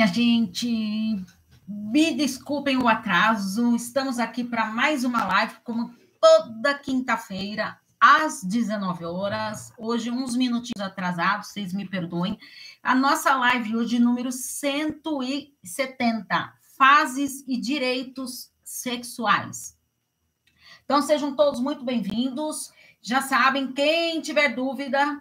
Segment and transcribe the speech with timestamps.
[0.00, 1.22] minha gente.
[1.68, 3.76] Me desculpem o atraso.
[3.76, 9.70] Estamos aqui para mais uma live, como toda quinta-feira, às 19 horas.
[9.76, 12.38] Hoje, uns minutinhos atrasados, vocês me perdoem.
[12.82, 19.76] A nossa live hoje, número 170, Fases e Direitos Sexuais.
[20.82, 22.72] Então, sejam todos muito bem-vindos.
[23.02, 25.20] Já sabem, quem tiver dúvida,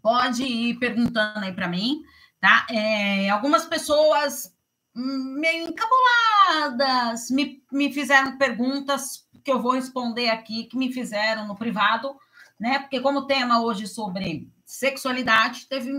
[0.00, 2.04] pode ir perguntando aí para mim
[2.40, 2.66] tá?
[2.70, 4.54] É, algumas pessoas
[4.94, 11.54] meio encabuladas me, me fizeram perguntas que eu vou responder aqui, que me fizeram no
[11.54, 12.16] privado,
[12.58, 12.78] né?
[12.78, 15.92] Porque como o tema hoje é sobre sexualidade, teve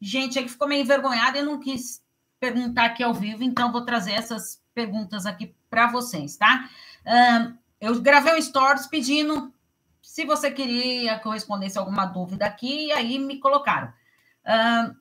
[0.00, 2.02] gente aí que ficou meio envergonhada e não quis
[2.38, 6.68] perguntar aqui ao vivo, então vou trazer essas perguntas aqui para vocês, tá?
[7.80, 9.52] eu gravei um stories pedindo
[10.02, 13.92] se você queria que eu respondesse alguma dúvida aqui, e aí me colocaram.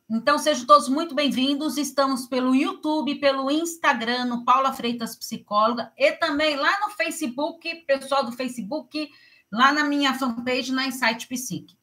[0.10, 1.78] Então, sejam todos muito bem-vindos.
[1.78, 8.26] Estamos pelo YouTube, pelo Instagram, no Paula Freitas Psicóloga, e também lá no Facebook, pessoal
[8.26, 9.08] do Facebook,
[9.52, 11.78] lá na minha fanpage, na Insight Psique.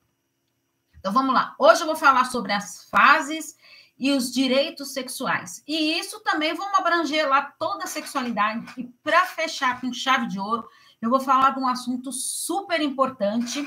[0.99, 1.55] Então, vamos lá.
[1.57, 3.57] Hoje eu vou falar sobre as fases
[3.97, 5.63] e os direitos sexuais.
[5.65, 8.67] E isso também vamos abranger lá toda a sexualidade.
[8.77, 10.69] E para fechar com chave de ouro,
[11.01, 13.65] eu vou falar de um assunto super importante,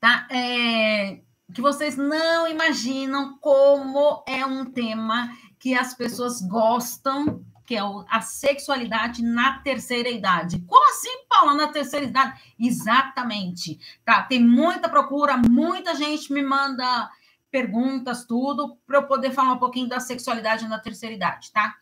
[0.00, 0.26] tá?
[0.30, 1.20] É
[1.54, 8.20] que vocês não imaginam como é um tema que as pessoas gostam, que é a
[8.20, 10.60] sexualidade na terceira idade.
[10.66, 12.54] Como assim, Paula, na terceira idade?
[12.58, 13.78] Exatamente.
[14.04, 17.08] Tá, tem muita procura, muita gente me manda
[17.50, 21.72] perguntas, tudo, para eu poder falar um pouquinho da sexualidade na terceira idade, tá?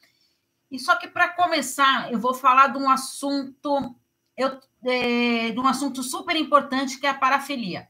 [0.71, 3.95] E só que para começar, eu vou falar de um assunto,
[4.37, 7.89] eu, é, de um assunto super importante que é a parafilia.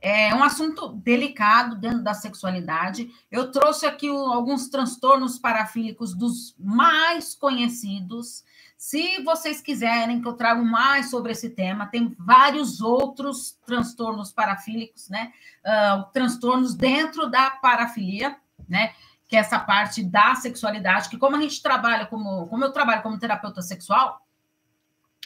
[0.00, 3.10] É um assunto delicado dentro da sexualidade.
[3.30, 8.42] Eu trouxe aqui alguns transtornos parafílicos dos mais conhecidos.
[8.78, 15.10] Se vocês quiserem que eu traga mais sobre esse tema, tem vários outros transtornos parafílicos,
[15.10, 15.34] né?
[15.62, 18.94] Uh, transtornos dentro da parafilia, né?
[19.28, 23.02] Que é essa parte da sexualidade, que como a gente trabalha como, como eu trabalho
[23.02, 24.26] como terapeuta sexual,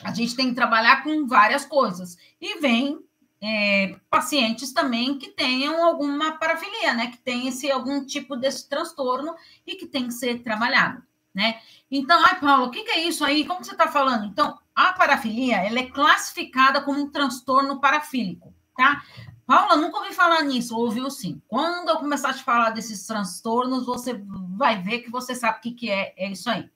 [0.03, 2.17] a gente tem que trabalhar com várias coisas.
[2.41, 2.99] E vem
[3.43, 7.09] é, pacientes também que tenham alguma parafilia, né?
[7.09, 9.35] Que tem esse algum tipo desse transtorno
[9.67, 11.03] e que tem que ser trabalhado,
[11.35, 11.61] né?
[11.91, 13.45] Então, ai, Paulo, o que, que é isso aí?
[13.45, 14.25] Como você está falando?
[14.25, 19.03] Então, a parafilia, ela é classificada como um transtorno parafílico, tá?
[19.47, 21.41] Paula, nunca ouvi falar nisso, ouviu sim.
[21.47, 24.25] Quando eu começar a te falar desses transtornos, você
[24.57, 26.63] vai ver que você sabe o que, que é, é isso aí.
[26.63, 26.71] O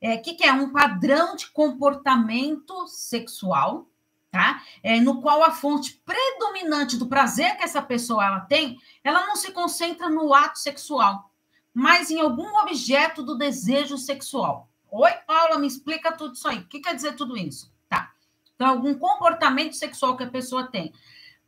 [0.00, 3.86] é, que, que é um padrão de comportamento sexual,
[4.30, 4.62] tá?
[4.82, 9.36] É, no qual a fonte predominante do prazer que essa pessoa ela tem, ela não
[9.36, 11.30] se concentra no ato sexual,
[11.74, 14.68] mas em algum objeto do desejo sexual.
[14.90, 16.58] Oi, Paula, me explica tudo isso aí.
[16.58, 17.72] O que quer dizer tudo isso?
[17.88, 18.12] Tá.
[18.54, 20.92] Então, algum comportamento sexual que a pessoa tem.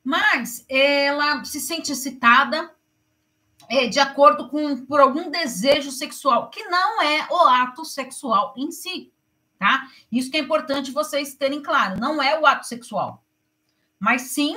[0.05, 2.73] Mas ela se sente excitada
[3.69, 8.71] é, de acordo com por algum desejo sexual, que não é o ato sexual em
[8.71, 9.13] si
[9.63, 9.89] tá?
[10.11, 13.25] Isso que é importante vocês terem claro, não é o ato sexual,
[13.99, 14.57] mas sim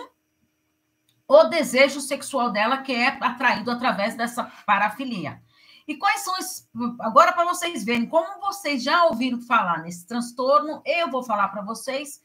[1.28, 5.42] o desejo sexual dela que é atraído através dessa parafilia.
[5.88, 6.68] E quais são os.
[7.00, 11.62] Agora, para vocês verem, como vocês já ouviram falar nesse transtorno, eu vou falar para
[11.62, 12.24] vocês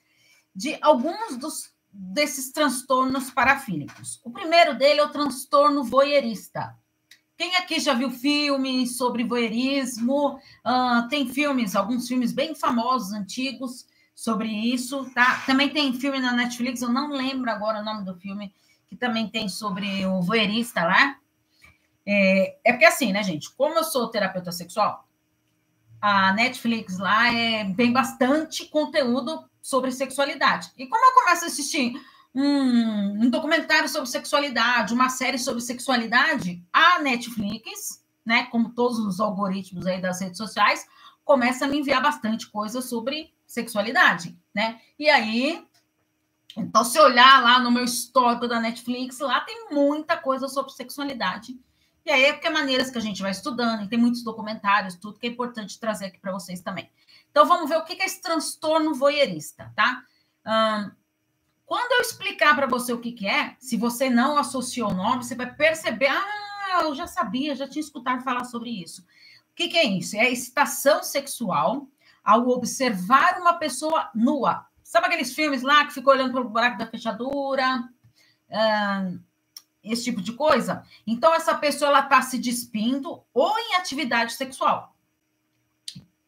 [0.57, 4.19] de alguns dos, desses transtornos parafílicos.
[4.25, 6.75] O primeiro dele é o transtorno voyeurista.
[7.41, 10.39] Quem aqui já viu filmes sobre voyeurismo?
[10.63, 15.43] Uh, tem filmes, alguns filmes bem famosos, antigos, sobre isso, tá?
[15.47, 18.53] Também tem filme na Netflix, eu não lembro agora o nome do filme,
[18.87, 21.17] que também tem sobre o voyeurista lá.
[22.05, 23.51] É, é porque assim, né, gente?
[23.55, 25.09] Como eu sou terapeuta sexual,
[25.99, 30.73] a Netflix lá é, tem bastante conteúdo sobre sexualidade.
[30.77, 31.95] E como eu começo a assistir
[32.35, 39.21] um, um, documentário sobre sexualidade, uma série sobre sexualidade, a Netflix, né, como todos os
[39.21, 40.87] algoritmos aí das redes sociais,
[41.25, 44.81] começa a me enviar bastante coisa sobre sexualidade, né?
[44.99, 45.65] E aí,
[46.57, 51.59] então se olhar lá no meu histórico da Netflix, lá tem muita coisa sobre sexualidade.
[52.05, 54.95] E aí é porque é maneiras que a gente vai estudando, e tem muitos documentários,
[54.95, 56.91] tudo que é importante trazer aqui para vocês também.
[57.31, 60.03] Então vamos ver o que é esse transtorno voyeurista, tá?
[60.47, 61.00] Um,
[61.71, 65.23] quando eu explicar para você o que, que é, se você não associou o nome,
[65.23, 69.03] você vai perceber, ah, eu já sabia, já tinha escutado falar sobre isso.
[69.03, 70.17] O que, que é isso?
[70.17, 71.87] É a excitação sexual
[72.25, 74.67] ao observar uma pessoa nua.
[74.83, 77.89] Sabe aqueles filmes lá que ficou olhando para o buraco da fechadura?
[79.85, 84.93] esse tipo de coisa, então essa pessoa está se despindo ou em atividade sexual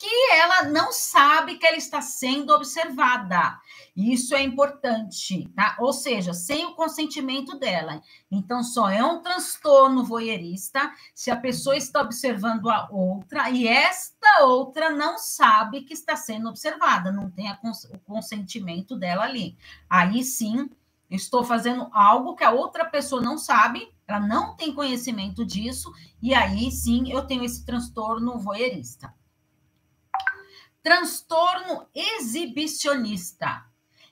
[0.03, 3.61] que ela não sabe que ela está sendo observada.
[3.95, 5.77] Isso é importante, tá?
[5.79, 8.03] Ou seja, sem o consentimento dela.
[8.29, 14.43] Então, só é um transtorno voyeurista se a pessoa está observando a outra e esta
[14.43, 19.57] outra não sabe que está sendo observada, não tem cons o consentimento dela ali.
[19.89, 20.69] Aí sim,
[21.09, 26.35] estou fazendo algo que a outra pessoa não sabe, ela não tem conhecimento disso, e
[26.35, 29.15] aí sim eu tenho esse transtorno voyeurista.
[30.83, 33.65] Transtorno exibicionista.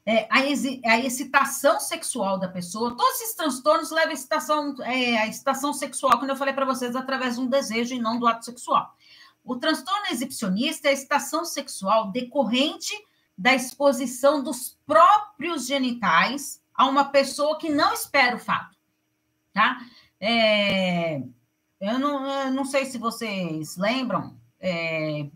[0.07, 5.19] É, a, exi, a, excitação sexual da pessoa, todos esses transtornos levam a excitação, é,
[5.19, 8.27] a excitação sexual, quando eu falei para vocês, através de um desejo e não do
[8.27, 8.95] ato sexual.
[9.45, 12.95] O transtorno exibicionista é a excitação sexual decorrente
[13.37, 18.77] da exposição dos próprios genitais a uma pessoa que não espera o fato,
[19.53, 19.79] tá?
[20.19, 21.23] É,
[21.81, 25.31] eu, não, eu não sei se vocês lembram, é,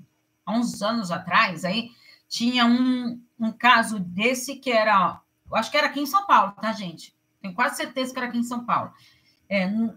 [0.45, 1.91] há uns anos atrás, aí
[2.29, 5.21] tinha um, um caso desse que era,
[5.51, 7.15] eu acho que era aqui em São Paulo, tá, gente?
[7.41, 8.93] Tenho quase certeza que era aqui em São Paulo.
[9.49, 9.97] É, não,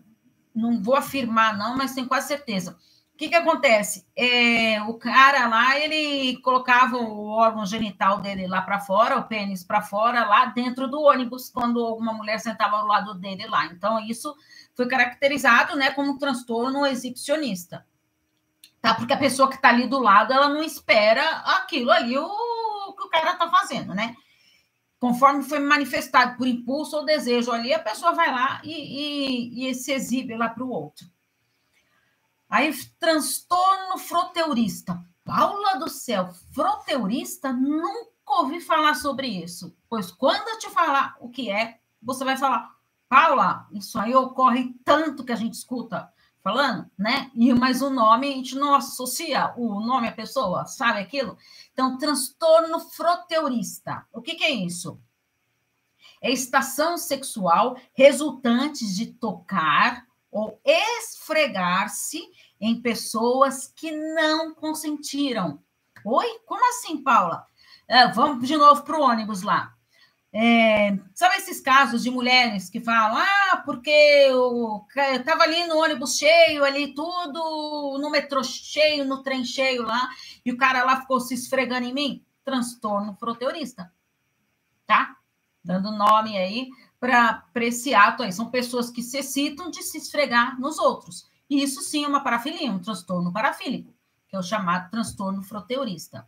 [0.53, 2.77] não vou afirmar, não, mas tenho quase certeza.
[3.13, 4.05] O que, que acontece?
[4.15, 9.63] É, o cara lá, ele colocava o órgão genital dele lá para fora, o pênis
[9.63, 13.65] para fora, lá dentro do ônibus, quando alguma mulher sentava ao lado dele lá.
[13.65, 14.35] Então, isso
[14.75, 17.83] foi caracterizado né, como um transtorno exibicionista
[18.87, 18.95] tá?
[18.95, 21.21] Porque a pessoa que está ali do lado, ela não espera
[21.57, 24.15] aquilo ali, o que o cara está fazendo, né?
[24.97, 29.75] Conforme foi manifestado por impulso ou desejo ali, a pessoa vai lá e, e, e
[29.75, 31.05] se exibe lá para o outro.
[32.49, 35.03] Aí, transtorno froteurista.
[35.25, 37.51] Paula do céu, froteurista?
[37.51, 38.07] Nunca
[38.39, 39.75] ouvi falar sobre isso.
[39.89, 42.73] Pois quando eu te falar o que é, você vai falar,
[43.09, 46.09] Paula, isso aí ocorre tanto que a gente escuta
[46.43, 47.31] falando, né?
[47.33, 51.37] E mas o nome a gente não associa o nome à pessoa, sabe aquilo?
[51.73, 54.05] Então, transtorno froteurista.
[54.11, 54.99] O que, que é isso?
[56.21, 62.21] É estação sexual resultante de tocar ou esfregar-se
[62.59, 65.61] em pessoas que não consentiram.
[66.03, 66.39] Oi?
[66.45, 67.45] Como assim, Paula?
[67.87, 69.76] É, vamos de novo para o ônibus lá.
[70.39, 74.85] É, sabe esses casos de mulheres que falam, ah, porque eu
[75.15, 80.07] estava ali no ônibus cheio, ali tudo, no metrô cheio, no trem cheio lá,
[80.45, 82.25] e o cara lá ficou se esfregando em mim?
[82.45, 83.91] Transtorno proteurista,
[84.85, 85.17] tá?
[85.63, 86.69] Dando nome aí
[86.99, 88.31] para esse ato aí.
[88.31, 91.27] São pessoas que se excitam de se esfregar nos outros.
[91.49, 93.91] E isso sim é uma parafilia, um transtorno parafílico,
[94.27, 96.27] que é o chamado transtorno froteurista.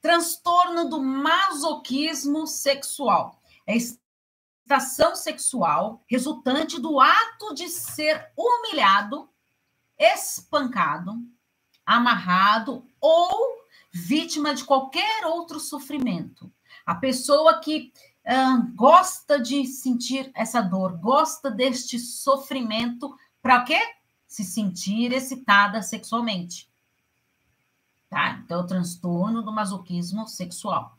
[0.00, 3.40] Transtorno do masoquismo sexual.
[3.66, 9.28] É excitação sexual resultante do ato de ser humilhado,
[9.98, 11.16] espancado,
[11.84, 13.60] amarrado ou
[13.92, 16.50] vítima de qualquer outro sofrimento.
[16.86, 17.92] A pessoa que
[18.24, 23.78] uh, gosta de sentir essa dor, gosta deste sofrimento, para quê?
[24.26, 26.69] Se sentir excitada sexualmente
[28.10, 28.40] tá?
[28.44, 30.98] Então, é o transtorno do masoquismo sexual.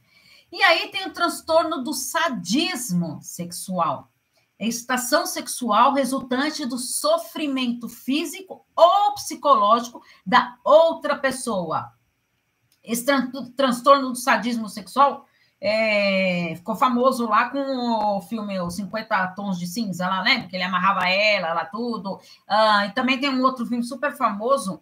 [0.51, 4.09] E aí tem o transtorno do sadismo sexual.
[4.57, 11.91] É excitação sexual resultante do sofrimento físico ou psicológico da outra pessoa.
[12.83, 15.25] Esse tran transtorno do sadismo sexual
[15.59, 20.47] é, ficou famoso lá com o filme Os 50 Tons de Cinza, lá, lembra?
[20.47, 22.19] Que ele amarrava ela, lá tudo.
[22.47, 24.81] Ah, e também tem um outro filme super famoso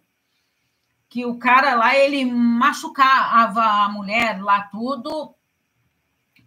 [1.10, 5.34] que o cara lá, ele machucava a mulher lá tudo,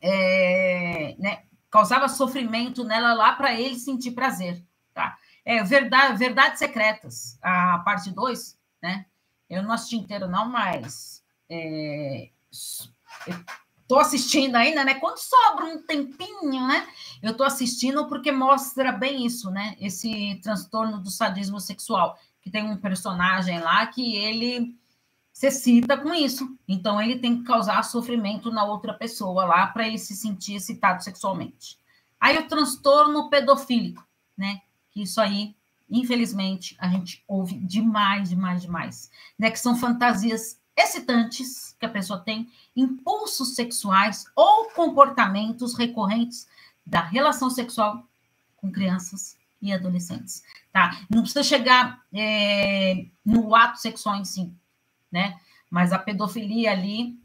[0.01, 5.17] é, né, causava sofrimento nela lá para ele sentir prazer, tá?
[5.46, 9.05] É verdade, Verdades Secretas, a parte 2, né?
[9.50, 12.29] Eu não assisti inteiro não, mas é,
[14.00, 14.96] assistindo ainda, né?
[14.96, 16.88] Quando sobra um tempinho, né?
[17.22, 19.75] Eu tô assistindo porque mostra bem isso, né?
[19.79, 24.77] Esse transtorno do sadismo sexual que tem um personagem lá que ele
[25.31, 26.55] se excita com isso.
[26.67, 31.03] Então, ele tem que causar sofrimento na outra pessoa lá para ele se sentir excitado
[31.03, 31.79] sexualmente.
[32.19, 34.05] Aí, o transtorno pedofílico,
[34.38, 34.62] né?
[34.95, 35.55] Isso aí,
[35.89, 39.09] infelizmente, a gente ouve demais, demais, demais.
[39.39, 39.50] Né?
[39.50, 46.47] Que são fantasias excitantes que a pessoa tem, impulsos sexuais ou comportamentos recorrentes
[46.85, 48.07] da relação sexual
[48.57, 50.43] com crianças e adolescentes,
[50.74, 51.05] tá?
[51.10, 54.53] Não precisa chegar é, no ato sexual em si,
[55.10, 55.39] né?
[55.70, 57.17] Mas a pedofilia ali,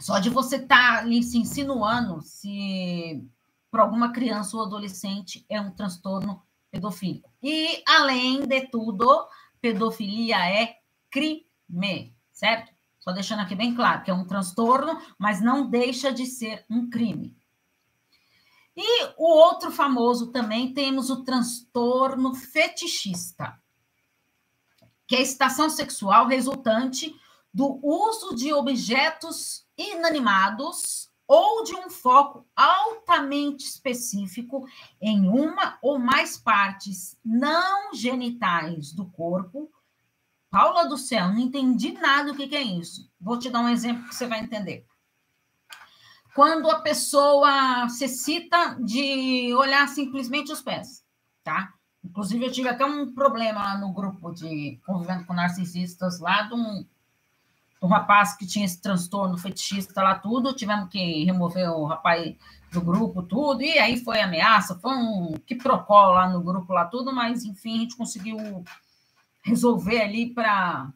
[0.00, 3.22] só de você estar tá ali se insinuando, se
[3.70, 7.30] para alguma criança ou adolescente é um transtorno pedofílico.
[7.42, 9.26] E, além de tudo,
[9.60, 10.76] pedofilia é
[11.10, 12.72] crime, certo?
[12.98, 16.88] Só deixando aqui bem claro que é um transtorno, mas não deixa de ser um
[16.88, 17.36] crime.
[18.76, 23.60] E o outro famoso também temos o transtorno fetichista,
[25.06, 27.14] que é a excitação sexual resultante
[27.52, 34.66] do uso de objetos inanimados ou de um foco altamente específico
[35.00, 39.70] em uma ou mais partes não genitais do corpo.
[40.50, 43.10] Paula do céu, não entendi nada do que, que é isso.
[43.20, 44.86] Vou te dar um exemplo que você vai entender.
[46.34, 51.04] Quando a pessoa se cita de olhar simplesmente os pés,
[51.44, 51.74] tá?
[52.04, 56.54] Inclusive, eu tive até um problema lá no grupo de convivendo com narcisistas lá de
[56.54, 56.84] um,
[57.82, 60.54] um rapaz que tinha esse transtorno fetichista lá, tudo.
[60.54, 62.34] Tivemos que remover o rapaz
[62.72, 63.62] do grupo, tudo.
[63.62, 67.14] E aí foi ameaça, foi um que procó lá no grupo, lá, tudo.
[67.14, 68.64] Mas, enfim, a gente conseguiu
[69.44, 70.90] resolver ali para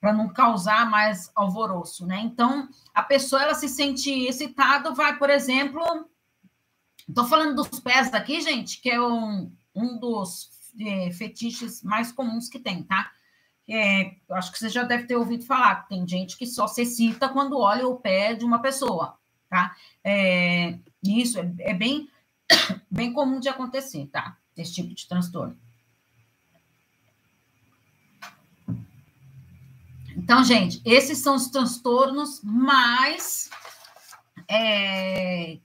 [0.00, 2.20] para não causar mais alvoroço, né?
[2.20, 5.82] Então, a pessoa ela se sente excitada, vai, por exemplo,
[7.08, 10.50] estou falando dos pés aqui, gente, que é um, um dos
[10.80, 13.10] é, fetiches mais comuns que tem, tá?
[13.68, 17.28] É, acho que você já deve ter ouvido falar, tem gente que só se excita
[17.28, 19.74] quando olha o pé de uma pessoa, tá?
[20.04, 22.08] É, isso é, é bem,
[22.90, 24.36] bem comum de acontecer, tá?
[24.56, 25.58] Esse tipo de transtorno.
[30.26, 33.48] Então, gente, esses são os transtornos mais
[34.50, 35.60] é,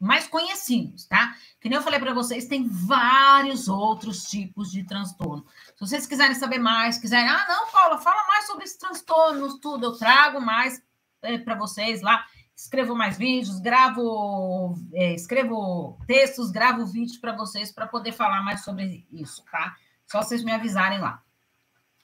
[0.00, 1.36] mais conhecidos, tá?
[1.60, 5.46] Que nem eu falei para vocês, tem vários outros tipos de transtorno.
[5.76, 9.86] Se vocês quiserem saber mais, quiserem, ah, não, Paula, fala mais sobre esses transtornos, tudo,
[9.86, 10.82] eu trago mais
[11.22, 12.26] é, para vocês lá.
[12.56, 18.64] Escrevo mais vídeos, gravo, é, escrevo textos, gravo vídeos para vocês para poder falar mais
[18.64, 19.76] sobre isso, tá?
[20.04, 21.22] Só vocês me avisarem lá.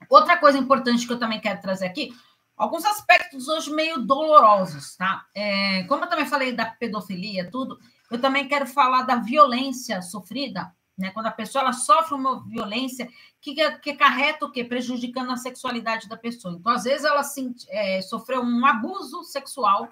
[0.08, 2.14] Outra coisa importante que eu também quero trazer aqui,
[2.56, 5.26] alguns aspectos hoje meio dolorosos, tá?
[5.34, 7.78] É, como eu também falei da pedofilia, tudo,
[8.10, 11.10] eu também quero falar da violência sofrida, né?
[11.10, 13.08] Quando a pessoa ela sofre uma violência
[13.40, 14.64] que, que carreta o quê?
[14.64, 16.54] Prejudicando a sexualidade da pessoa.
[16.54, 17.22] Então, às vezes, ela
[17.68, 19.88] é, sofreu um abuso sexual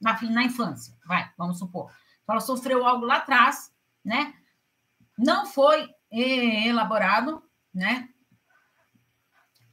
[0.00, 1.90] na, na infância, vai, vamos supor.
[2.22, 3.72] Então, ela sofreu algo lá atrás,
[4.04, 4.34] né?
[5.18, 7.42] Não foi é, elaborado,
[7.74, 8.08] né?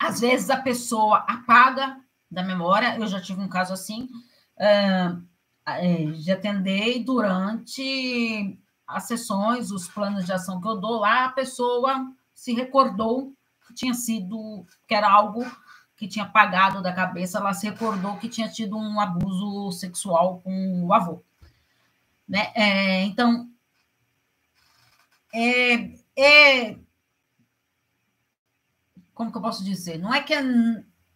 [0.01, 4.09] Às vezes a pessoa apaga da memória, eu já tive um caso assim,
[4.57, 11.31] uh, de atender durante as sessões, os planos de ação que eu dou lá, a
[11.31, 13.31] pessoa se recordou
[13.67, 15.45] que tinha sido, que era algo
[15.95, 20.83] que tinha apagado da cabeça, ela se recordou que tinha tido um abuso sexual com
[20.83, 21.23] o avô.
[22.27, 22.51] Né?
[22.55, 23.47] É, então,
[25.31, 26.75] é, é
[29.21, 29.99] como que eu posso dizer?
[29.99, 30.33] Não é que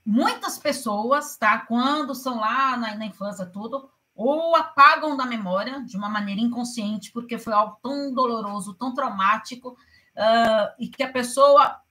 [0.06, 1.58] muitas pessoas, tá?
[1.58, 7.12] Quando são lá na, na infância, tudo, ou apagam da memória de uma maneira inconsciente,
[7.12, 11.82] porque foi algo tão doloroso, tão traumático, uh, e que a pessoa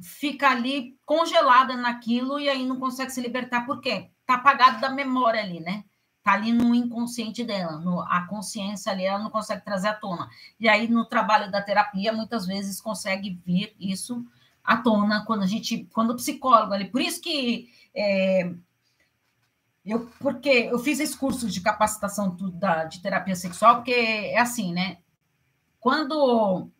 [0.00, 4.08] fica ali congelada naquilo e aí não consegue se libertar, por quê?
[4.24, 5.82] Tá apagado da memória ali, né?
[6.22, 10.30] Tá ali no inconsciente dela, no, a consciência ali, ela não consegue trazer à tona.
[10.60, 14.24] E aí, no trabalho da terapia, muitas vezes consegue vir isso
[14.64, 16.90] à tona quando a gente, quando o psicólogo ali.
[16.90, 18.52] Por isso que é,
[19.84, 24.72] eu, porque eu fiz esse curso de capacitação da, de terapia sexual, porque é assim,
[24.72, 24.98] né?
[25.78, 26.70] Quando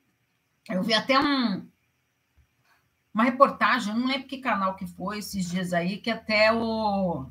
[0.68, 1.66] eu vi até um,
[3.12, 7.26] uma reportagem, não lembro que canal que foi esses dias aí, que até o.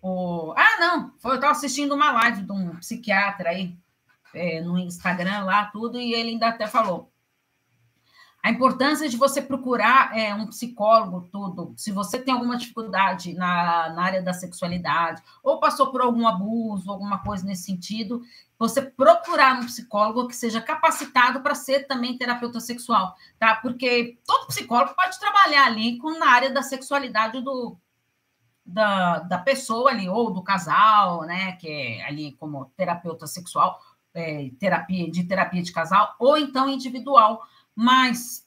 [0.00, 3.78] o ah, não, foi, eu estava assistindo uma live de um psiquiatra aí
[4.34, 7.11] é, no Instagram lá, tudo, e ele ainda até falou
[8.42, 11.72] a importância de você procurar é, um psicólogo, tudo.
[11.76, 16.90] Se você tem alguma dificuldade na, na área da sexualidade, ou passou por algum abuso,
[16.90, 18.20] alguma coisa nesse sentido,
[18.58, 23.54] você procurar um psicólogo que seja capacitado para ser também terapeuta sexual, tá?
[23.54, 27.76] Porque todo psicólogo pode trabalhar ali com, na área da sexualidade do,
[28.66, 31.52] da, da pessoa ali, ou do casal, né?
[31.52, 33.80] Que é ali como terapeuta sexual,
[34.12, 37.40] é, terapia de terapia de casal, ou então individual
[37.74, 38.46] mas,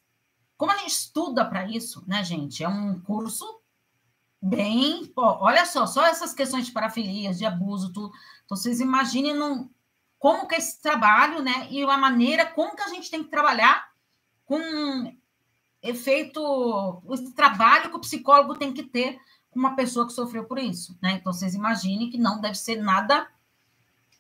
[0.58, 2.64] como a gente estuda para isso, né, gente?
[2.64, 3.46] É um curso
[4.42, 5.12] bem.
[5.16, 8.12] olha só, só essas questões de parafilias, de abuso, tudo.
[8.44, 9.70] Então, vocês imaginem num,
[10.20, 11.68] como que é esse trabalho, né?
[11.72, 13.92] E a maneira como que a gente tem que trabalhar
[14.46, 14.60] com
[15.82, 20.60] efeito, esse trabalho que o psicólogo tem que ter com uma pessoa que sofreu por
[20.60, 21.14] isso, né?
[21.14, 23.28] Então, vocês imaginem que não deve ser nada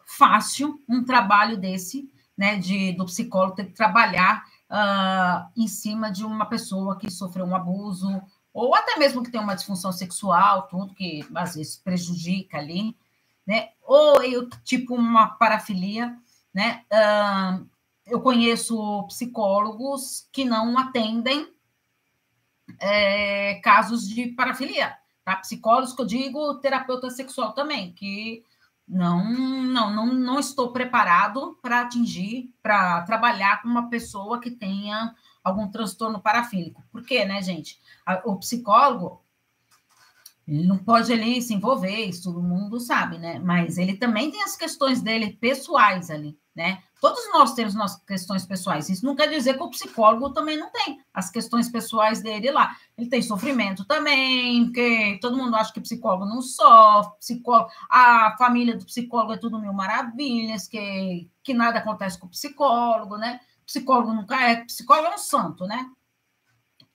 [0.05, 6.25] fácil um trabalho desse, né, de, do psicólogo ter que trabalhar uh, em cima de
[6.25, 8.21] uma pessoa que sofreu um abuso,
[8.53, 12.95] ou até mesmo que tem uma disfunção sexual, tudo que às vezes prejudica ali,
[13.45, 13.69] né?
[13.83, 16.17] Ou eu, tipo uma parafilia,
[16.53, 16.83] né?
[16.91, 17.67] Uh,
[18.05, 21.53] eu conheço psicólogos que não atendem
[22.79, 25.35] é, casos de parafilia, tá?
[25.37, 28.43] Psicólogos que eu digo terapeuta sexual também, que
[28.87, 35.13] não, não, não, não estou preparado para atingir, para trabalhar com uma pessoa que tenha
[35.43, 36.83] algum transtorno parafílico.
[36.91, 37.79] Por quê, né, gente?
[38.23, 39.23] O psicólogo,
[40.47, 43.39] ele não pode ali se envolver, isso todo mundo sabe, né?
[43.39, 46.83] Mas ele também tem as questões dele pessoais ali, né?
[47.01, 48.89] Todos nós temos nossas questões pessoais.
[48.89, 52.75] Isso não quer dizer que o psicólogo também não tem as questões pessoais dele lá.
[52.97, 58.77] Ele tem sofrimento também, porque todo mundo acha que psicólogo não sofre, psicólogo, a família
[58.77, 63.39] do psicólogo é tudo mil maravilhas, que, que nada acontece com o psicólogo, né?
[63.65, 65.89] Psicólogo nunca é, psicólogo é um santo, né?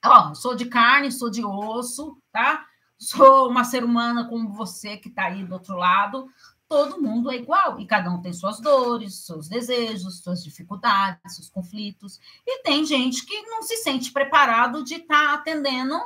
[0.03, 2.65] Ó, sou de carne, sou de osso, tá?
[2.97, 6.27] Sou uma ser humana como você que está aí do outro lado,
[6.71, 11.49] todo mundo é igual e cada um tem suas dores, seus desejos, suas dificuldades, seus
[11.49, 12.17] conflitos.
[12.47, 15.99] E tem gente que não se sente preparado de estar tá atendendo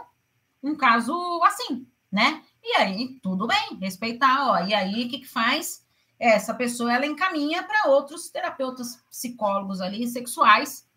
[0.64, 2.42] um caso assim, né?
[2.64, 4.66] E aí, tudo bem, respeitar, ó.
[4.66, 5.86] E aí, o que, que faz?
[6.18, 10.90] Essa pessoa ela encaminha para outros terapeutas psicólogos ali, sexuais,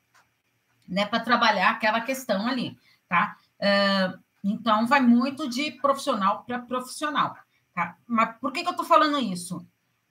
[0.88, 2.74] né, para trabalhar aquela questão ali,
[3.06, 3.36] tá?
[3.60, 7.36] Uh, então, vai muito de profissional para profissional.
[7.78, 7.96] Tá?
[8.08, 9.64] Mas por que, que eu estou falando isso?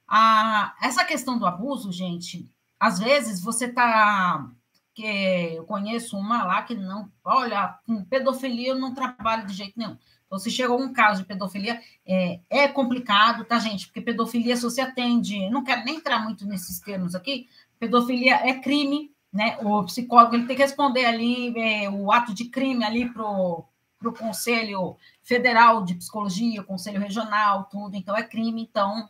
[0.07, 4.50] Ah, essa questão do abuso, gente, às vezes você está.
[4.93, 7.12] Que eu conheço uma lá que não.
[7.25, 9.97] Olha, com pedofilia eu não trabalho de jeito nenhum.
[10.25, 13.88] Então, se chegou um caso de pedofilia, é, é, complicado, tá, gente?
[13.88, 18.62] Porque pedofilia, se você atende, não quero nem entrar muito nesses termos aqui, pedofilia é
[18.62, 19.57] crime, né?
[19.62, 23.65] O psicólogo ele tem que responder ali é, o ato de crime ali pro
[23.98, 29.10] para o Conselho Federal de Psicologia, Conselho Regional, tudo, então é crime, então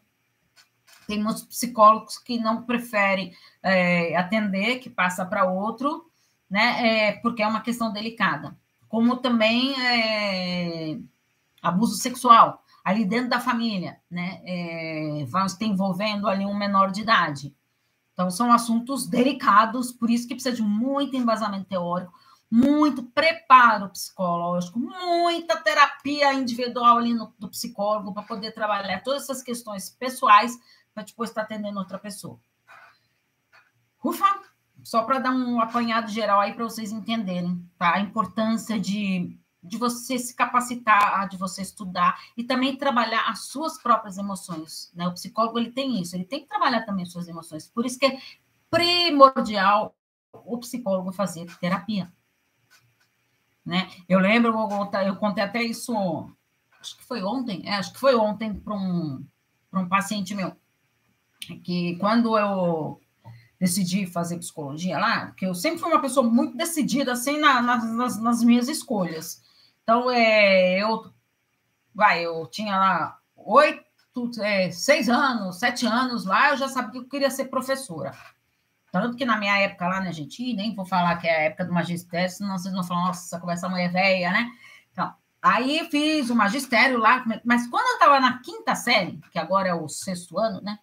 [1.08, 6.10] tem muitos psicólogos que não preferem é, atender, que passa para outro,
[6.50, 8.58] né, é, porque é uma questão delicada.
[8.90, 10.98] Como também é,
[11.62, 17.02] abuso sexual, ali dentro da família, né, é, vai estar envolvendo ali um menor de
[17.02, 17.56] idade.
[18.14, 22.12] Então, são assuntos delicados, por isso que precisa de muito embasamento teórico,
[22.50, 29.44] muito preparo psicológico, muita terapia individual ali no, do psicólogo para poder trabalhar todas essas
[29.44, 30.58] questões pessoais
[30.94, 32.40] para depois estar atendendo outra pessoa.
[34.04, 34.26] Ufa!
[34.84, 37.96] Só para dar um apanhado geral aí para vocês entenderem, tá?
[37.96, 43.78] A importância de, de você se capacitar, de você estudar e também trabalhar as suas
[43.82, 45.06] próprias emoções, né?
[45.08, 47.68] O psicólogo ele tem isso, ele tem que trabalhar também as suas emoções.
[47.68, 48.18] Por isso que é
[48.70, 49.94] primordial
[50.32, 52.10] o psicólogo fazer terapia
[53.68, 53.92] né?
[54.08, 54.54] Eu lembro,
[55.06, 55.94] eu contei até isso,
[56.80, 59.26] acho que foi ontem, é, acho que foi ontem para um,
[59.74, 60.56] um paciente meu,
[61.64, 63.02] que quando eu
[63.60, 68.22] decidi fazer psicologia lá, que eu sempre fui uma pessoa muito decidida, assim, na, nas,
[68.22, 69.44] nas minhas escolhas.
[69.84, 71.12] Então, é, eu,
[71.94, 73.84] vai, eu tinha lá oito,
[74.42, 78.16] é, seis anos, sete anos lá, eu já sabia que eu queria ser professora.
[78.92, 81.66] Tanto que na minha época lá, né, gente, nem vou falar que é a época
[81.66, 84.50] do magistério, senão vocês vão falar, nossa, essa conversa mulher velha, né?
[84.92, 89.68] Então, aí fiz o magistério lá, mas quando eu estava na quinta série, que agora
[89.70, 90.80] é o sexto ano, né?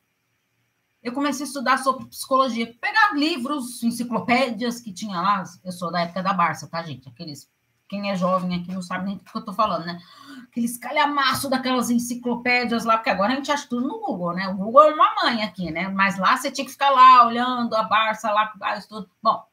[1.02, 6.00] Eu comecei a estudar sobre psicologia, pegar livros, enciclopédias que tinha lá, eu sou da
[6.00, 7.08] época da Barça, tá, gente?
[7.08, 7.50] Aqueles
[7.88, 10.00] quem é jovem aqui não sabe nem o que eu estou falando, né?
[10.48, 14.48] Aqueles calhamaço daquelas enciclopédias lá, porque agora a gente acha tudo no Google, né?
[14.48, 15.88] O Google é uma mãe aqui, né?
[15.88, 18.52] Mas lá você tinha que ficar lá olhando a Barça lá,
[18.88, 19.10] tudo.
[19.22, 19.44] Bom,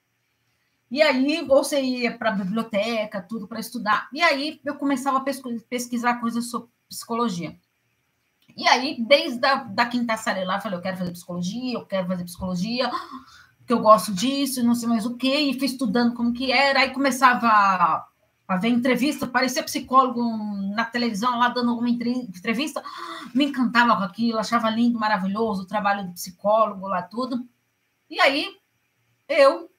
[0.89, 4.09] e aí você ia para a biblioteca, tudo para estudar.
[4.11, 5.25] E aí eu começava a
[5.69, 7.57] pesquisar coisas sobre psicologia.
[8.57, 11.85] E aí, desde a da quinta série lá, eu falei, eu quero fazer psicologia, eu
[11.85, 12.91] quero fazer psicologia,
[13.65, 16.81] que eu gosto disso, não sei mais o quê, e fui estudando como que era,
[16.81, 18.05] aí começava
[18.51, 20.21] a ver entrevista, parecia psicólogo
[20.75, 22.83] na televisão, lá dando uma entrevista,
[23.33, 27.47] me encantava com aquilo, achava lindo, maravilhoso o trabalho do psicólogo lá, tudo.
[28.09, 28.57] E aí,
[29.27, 29.69] eu,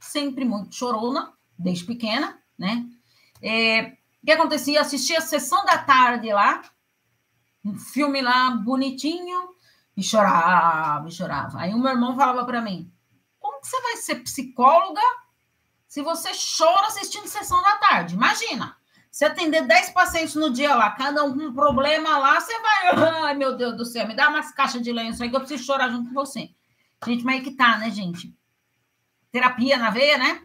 [0.00, 2.86] sempre muito chorona, desde pequena, né?
[3.42, 4.80] É, o que acontecia?
[4.80, 6.62] Assistia a sessão da tarde lá,
[7.64, 9.52] um filme lá bonitinho,
[9.96, 11.60] e chorava, e chorava.
[11.60, 12.90] Aí o meu irmão falava para mim:
[13.38, 15.02] como que você vai ser psicóloga
[15.92, 18.14] se você chora assistindo sessão da tarde.
[18.14, 18.74] Imagina.
[19.10, 22.92] Se atender 10 pacientes no dia lá, cada um com um problema lá, você vai,
[23.28, 25.64] ai meu Deus do céu, me dá umas caixas de lenço aí que eu preciso
[25.64, 26.48] chorar junto com você.
[27.04, 28.34] Gente, mas é que tá, né, gente?
[29.30, 30.40] Terapia na veia, né?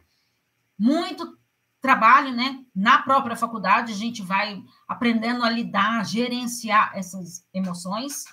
[0.78, 1.40] Muito
[1.80, 2.66] trabalho, né?
[2.76, 8.26] Na própria faculdade, a gente vai aprendendo a lidar, a gerenciar essas emoções,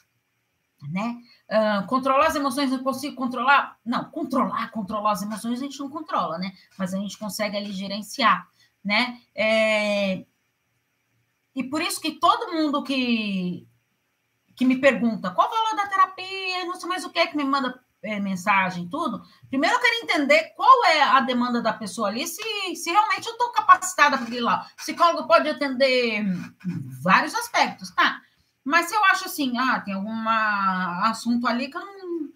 [0.91, 1.17] né?
[1.51, 3.79] Uh, controlar as emoções, não consigo controlar?
[3.85, 6.53] Não, controlar, controlar as emoções a gente não controla, né?
[6.79, 8.49] Mas a gente consegue ali gerenciar,
[8.83, 9.21] né?
[9.35, 10.25] É...
[11.55, 13.69] E por isso que todo mundo que,
[14.57, 17.37] que me pergunta qual o valor da terapia, não sei mais o que é que
[17.37, 22.09] me manda é, mensagem, tudo, primeiro eu quero entender qual é a demanda da pessoa
[22.09, 22.43] ali, se,
[22.75, 24.69] se realmente eu estou capacitada para ir lá.
[24.73, 26.23] O psicólogo pode atender
[27.03, 28.21] vários aspectos, tá?
[28.65, 30.29] Mas se eu acho assim, ah, tem algum
[31.05, 32.29] assunto ali que eu não,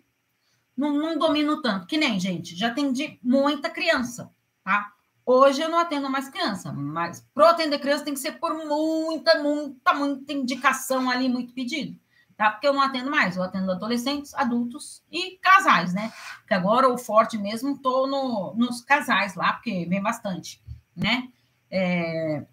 [0.77, 4.31] não, não domino tanto, que nem, gente, já atendi muita criança,
[4.63, 4.93] tá?
[5.25, 9.43] Hoje eu não atendo mais criança, mas para atender criança tem que ser por muita,
[9.43, 11.99] muita, muita indicação ali, muito pedido
[12.39, 12.53] tá?
[12.53, 16.13] Porque eu não atendo mais, eu atendo adolescentes, adultos e casais, né?
[16.39, 20.63] Porque agora o forte mesmo tô no, nos casais lá, porque vem bastante,
[20.97, 21.29] né?
[21.69, 22.47] É...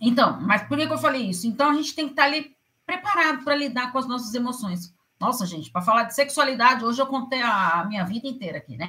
[0.00, 1.46] Então, mas por que, eu falei isso?
[1.46, 4.94] Então a gente tem que estar tá ali preparado para lidar com as nossas emoções.
[5.20, 8.88] Nossa, gente, para falar de sexualidade, hoje eu contei a minha vida inteira aqui, né?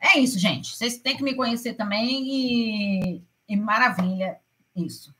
[0.00, 0.76] É isso, gente.
[0.76, 4.38] Vocês têm que me conhecer também e, e maravilha
[4.76, 5.12] isso.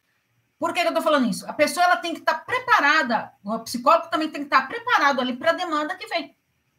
[0.58, 1.48] Por que, eu estou falando isso?
[1.48, 4.66] A pessoa ela tem que estar tá preparada, o psicólogo também tem que estar tá
[4.66, 6.36] preparado ali para a demanda que vem.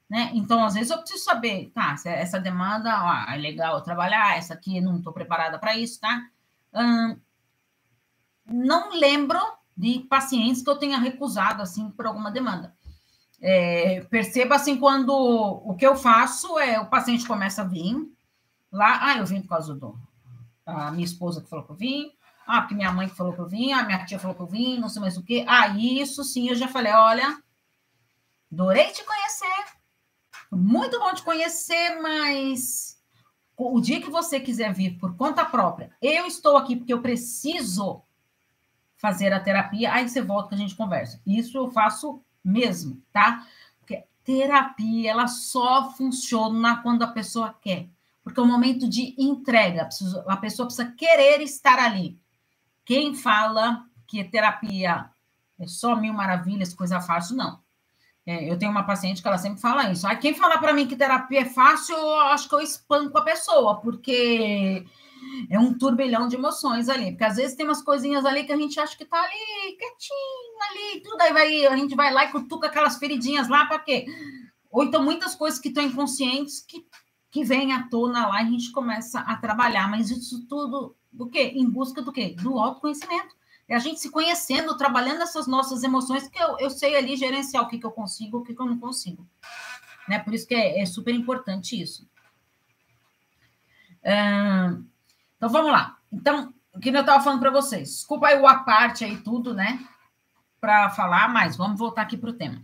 [0.10, 0.32] Né?
[0.34, 4.54] Então, às vezes, eu preciso saber, tá, essa demanda ó, é legal eu trabalhar, essa
[4.56, 6.24] aqui não estou preparada para isso, tá?
[6.74, 7.16] Hum,
[8.52, 9.40] não lembro
[9.76, 12.76] de pacientes que eu tenha recusado, assim, por alguma demanda.
[13.42, 17.96] É, perceba, assim, quando o que eu faço é o paciente começa a vir
[18.72, 19.98] lá, ah, eu vim por causa do...
[20.66, 22.12] A minha esposa que falou que eu vim,
[22.46, 24.78] ah, porque minha mãe falou que eu vim, ah, minha tia falou que eu vim,
[24.78, 25.46] não sei mais o quê.
[25.48, 27.42] Ah, isso sim, eu já falei, olha,
[28.52, 29.66] adorei te conhecer,
[30.52, 33.00] muito bom te conhecer, mas
[33.56, 38.04] o dia que você quiser vir por conta própria, eu estou aqui porque eu preciso
[39.00, 41.22] fazer a terapia, aí você volta que a gente conversa.
[41.26, 43.48] Isso eu faço mesmo, tá?
[43.80, 47.88] Porque terapia, ela só funciona quando a pessoa quer.
[48.22, 49.88] Porque é o momento de entrega,
[50.28, 52.20] a pessoa precisa querer estar ali.
[52.84, 55.10] Quem fala que terapia
[55.58, 57.60] é só mil maravilhas, coisa fácil, não.
[58.26, 60.06] É, eu tenho uma paciente que ela sempre fala isso.
[60.06, 63.24] Ah, quem fala para mim que terapia é fácil, eu acho que eu espanco a
[63.24, 64.86] pessoa, porque
[65.50, 67.12] é um turbilhão de emoções ali.
[67.12, 70.62] Porque às vezes tem umas coisinhas ali que a gente acha que tá ali, quietinho
[70.70, 71.22] ali, tudo.
[71.22, 74.06] Aí vai, a gente vai lá e cutuca aquelas feridinhas lá, para quê?
[74.72, 76.86] Ou então muitas coisas que estão inconscientes que,
[77.32, 79.90] que vêm à tona lá e a gente começa a trabalhar.
[79.90, 81.54] Mas isso tudo do quê?
[81.56, 82.36] Em busca do quê?
[82.40, 83.38] Do autoconhecimento.
[83.68, 87.64] É a gente se conhecendo, trabalhando essas nossas emoções, que eu, eu sei ali gerenciar
[87.64, 89.28] o que, que eu consigo, o que, que eu não consigo.
[90.08, 90.18] Né?
[90.18, 92.10] Por isso que é, é super importante isso.
[95.40, 95.98] Então, vamos lá.
[96.12, 97.90] Então, o que eu estava falando para vocês.
[97.90, 99.80] Desculpa aí o a parte aí, tudo, né?
[100.62, 102.62] Para falar, mas vamos voltar aqui para o tema.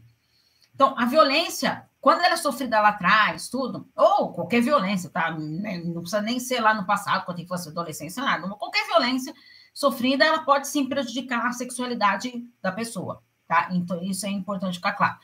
[0.73, 5.31] Então, a violência quando ela é sofrida lá atrás, tudo, ou qualquer violência, tá?
[5.31, 8.47] Não precisa nem ser lá no passado, quando fosse adolescência, nada.
[8.47, 9.33] Qualquer violência
[9.73, 13.69] sofrida, ela pode sim prejudicar a sexualidade da pessoa, tá?
[13.71, 15.17] Então, isso é importante ficar claro.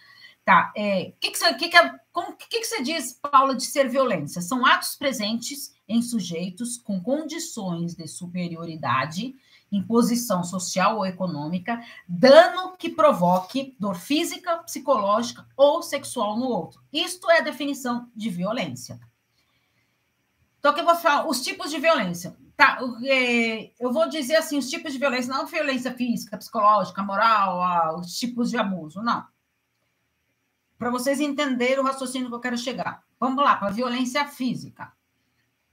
[0.44, 3.88] Tá, é, que que você, que que, é, que, que você diz, Paula, de ser
[3.88, 4.42] violência?
[4.42, 9.36] São atos presentes em sujeitos com condições de superioridade
[9.72, 16.82] imposição social ou econômica, dano que provoque dor física, psicológica ou sexual no outro.
[16.92, 19.00] Isto é a definição de violência.
[20.60, 22.36] Então, que eu vou falar os tipos de violência.
[22.56, 28.00] Tá, é, eu vou dizer assim, os tipos de violência, não violência física, psicológica, moral,
[28.00, 29.26] os tipos de abuso, não.
[30.82, 33.06] Para vocês entenderem o raciocínio que eu quero chegar.
[33.20, 34.92] Vamos lá, para a violência física.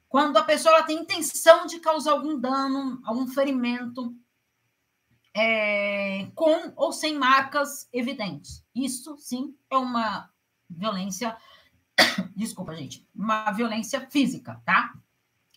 [0.06, 4.14] Quando a pessoa tem intenção de causar algum dano, algum ferimento,
[5.34, 8.62] é, com ou sem marcas evidentes.
[8.74, 10.28] Isso, sim, é uma
[10.68, 11.38] violência.
[12.36, 13.08] Desculpa, gente.
[13.14, 14.92] Uma violência física, tá?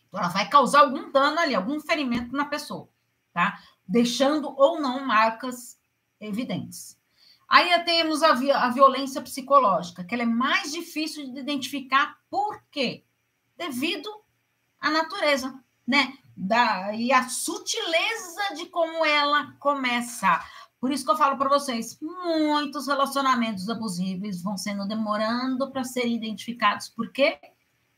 [0.07, 2.87] Então, ela vai causar algum dano ali, algum ferimento na pessoa,
[3.33, 3.59] tá?
[3.85, 5.77] Deixando ou não marcas
[6.21, 7.00] evidentes.
[7.51, 12.63] Aí temos a, vi a violência psicológica, que ela é mais difícil de identificar, por
[12.71, 13.03] quê?
[13.57, 14.09] Devido
[14.79, 16.17] a natureza, né?
[16.35, 20.41] Da, e a sutileza de como ela começa.
[20.79, 26.15] Por isso que eu falo para vocês, muitos relacionamentos abusivos vão sendo demorando para serem
[26.15, 27.37] identificados, porque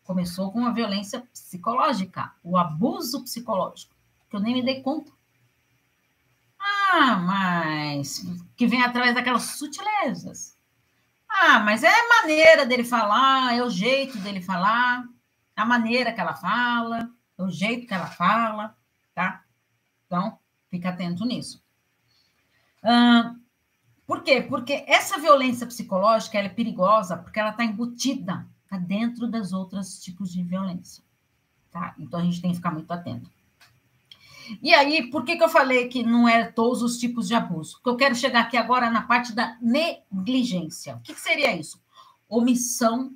[0.03, 3.93] começou com a violência psicológica, o abuso psicológico.
[4.31, 5.11] que eu nem me dei conta.
[6.95, 8.23] Ah, mas
[8.55, 10.55] que vem através daquelas sutilezas.
[11.27, 15.03] Ah, mas é a maneira dele falar, é o jeito dele falar,
[15.55, 18.77] a maneira que ela fala, é o jeito que ela fala,
[19.15, 19.43] tá?
[20.05, 20.37] Então,
[20.69, 21.63] fica atento nisso.
[22.83, 23.33] Ah,
[24.05, 24.43] por quê?
[24.43, 30.31] Porque essa violência psicológica é perigosa porque ela está embutida tá dentro das outras tipos
[30.31, 31.03] de violência.
[31.71, 31.95] Tá?
[31.97, 33.31] Então a gente tem que ficar muito atento.
[34.61, 37.73] E aí, por que, que eu falei que não é todos os tipos de abuso?
[37.77, 40.95] Porque eu quero chegar aqui agora na parte da negligência.
[40.95, 41.81] O que, que seria isso?
[42.27, 43.13] Omissão,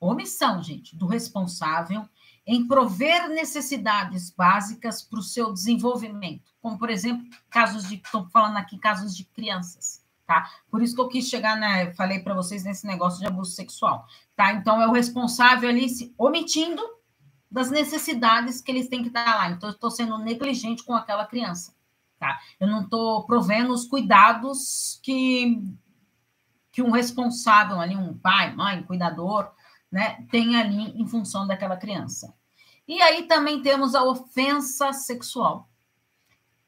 [0.00, 2.08] omissão, gente, do responsável
[2.46, 8.56] em prover necessidades básicas para o seu desenvolvimento, como, por exemplo, casos de, estou falando
[8.56, 10.48] aqui, casos de crianças, tá?
[10.70, 14.06] Por isso que eu quis chegar, né, falei para vocês nesse negócio de abuso sexual,
[14.36, 14.52] tá?
[14.52, 16.82] Então, é o responsável ali se omitindo
[17.50, 19.50] das necessidades que eles têm que dar lá.
[19.50, 21.74] Então, eu estou sendo negligente com aquela criança,
[22.18, 22.38] tá?
[22.58, 25.62] Eu não estou provendo os cuidados que,
[26.72, 29.50] que um responsável ali, um pai, mãe, cuidador,
[29.90, 32.34] né, tem ali em função daquela criança.
[32.86, 35.68] E aí também temos a ofensa sexual.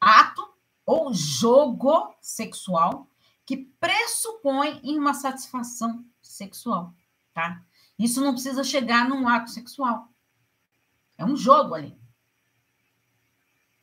[0.00, 0.46] Ato
[0.86, 3.08] ou jogo sexual
[3.44, 6.92] que pressupõe uma satisfação sexual,
[7.32, 7.62] tá?
[7.98, 10.08] Isso não precisa chegar num ato sexual.
[11.18, 11.98] É um jogo ali.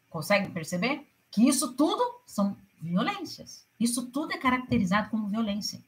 [0.09, 1.05] Consegue perceber?
[1.29, 3.67] Que isso tudo são violências.
[3.77, 5.83] Isso tudo é caracterizado como violência.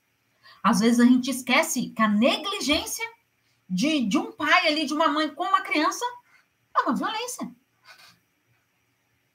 [0.61, 3.05] Às vezes a gente esquece que a negligência
[3.69, 6.03] de, de um pai ali, de uma mãe com uma criança,
[6.75, 7.49] é uma violência.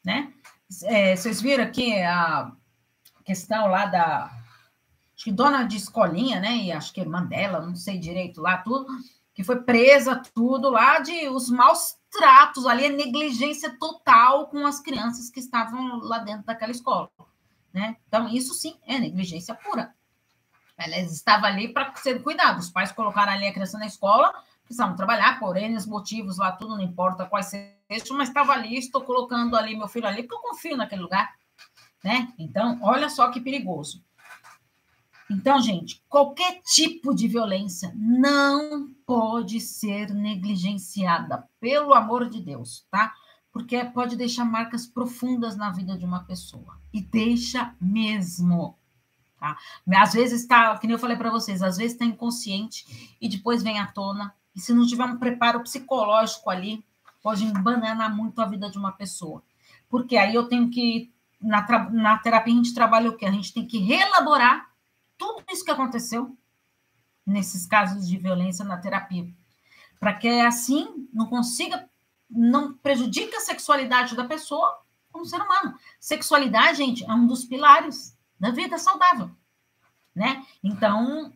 [0.05, 0.33] Né?
[0.85, 2.53] É, vocês viram aqui a
[3.25, 4.25] questão lá da.
[5.15, 6.57] Acho que dona de escolinha, né?
[6.57, 8.87] E acho que é Mandela, não sei direito lá, tudo,
[9.35, 14.79] que foi presa, tudo lá de os maus tratos ali, a negligência total com as
[14.79, 17.11] crianças que estavam lá dentro daquela escola.
[17.73, 17.97] Né?
[18.07, 19.95] Então, isso sim é negligência pura.
[20.77, 22.59] Ela estava ali para ser cuidado.
[22.59, 26.77] Os pais colocaram ali a criança na escola, precisavam trabalhar, por N motivos lá, tudo,
[26.77, 30.51] não importa quais sejam, mas estava ali, estou colocando ali meu filho ali, porque eu
[30.51, 31.35] confio naquele lugar.
[32.05, 32.33] Né?
[32.39, 34.05] Então, olha só que perigoso.
[35.33, 43.15] Então, gente, qualquer tipo de violência não pode ser negligenciada, pelo amor de Deus, tá?
[43.51, 46.79] Porque pode deixar marcas profundas na vida de uma pessoa.
[46.93, 48.79] E deixa mesmo.
[49.39, 49.57] Tá?
[49.97, 53.79] Às vezes está, como eu falei para vocês, às vezes está inconsciente e depois vem
[53.79, 54.35] à tona.
[54.55, 56.85] E se não tiver um preparo psicológico ali,
[57.23, 59.43] pode embananar muito a vida de uma pessoa.
[59.89, 63.25] Porque aí eu tenho que, na, na terapia, a gente trabalha o quê?
[63.25, 64.72] A gente tem que reelaborar
[65.23, 66.37] tudo isso que aconteceu
[67.25, 69.33] nesses casos de violência na terapia.
[70.01, 71.89] Para que assim não consiga,
[72.29, 74.83] não prejudique a sexualidade da pessoa
[75.13, 75.79] como ser humano.
[76.01, 79.31] Sexualidade, gente, é um dos pilares da vida saudável,
[80.13, 80.45] né?
[80.65, 81.33] Então,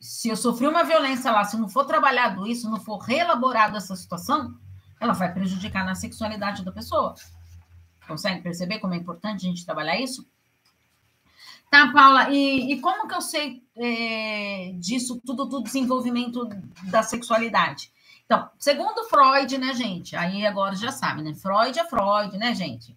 [0.00, 3.94] se eu sofri uma violência lá, se não for trabalhado isso, não for reelaborado essa
[3.94, 4.58] situação,
[4.98, 7.14] ela vai prejudicar na sexualidade da pessoa.
[8.08, 10.26] Consegue perceber como é importante a gente trabalhar isso?
[11.72, 16.46] Tá, Paula, e, e como que eu sei é, disso tudo do desenvolvimento
[16.90, 17.90] da sexualidade?
[18.26, 20.14] Então, segundo Freud, né, gente?
[20.14, 21.32] Aí agora já sabe, né?
[21.32, 22.94] Freud é Freud, né, gente?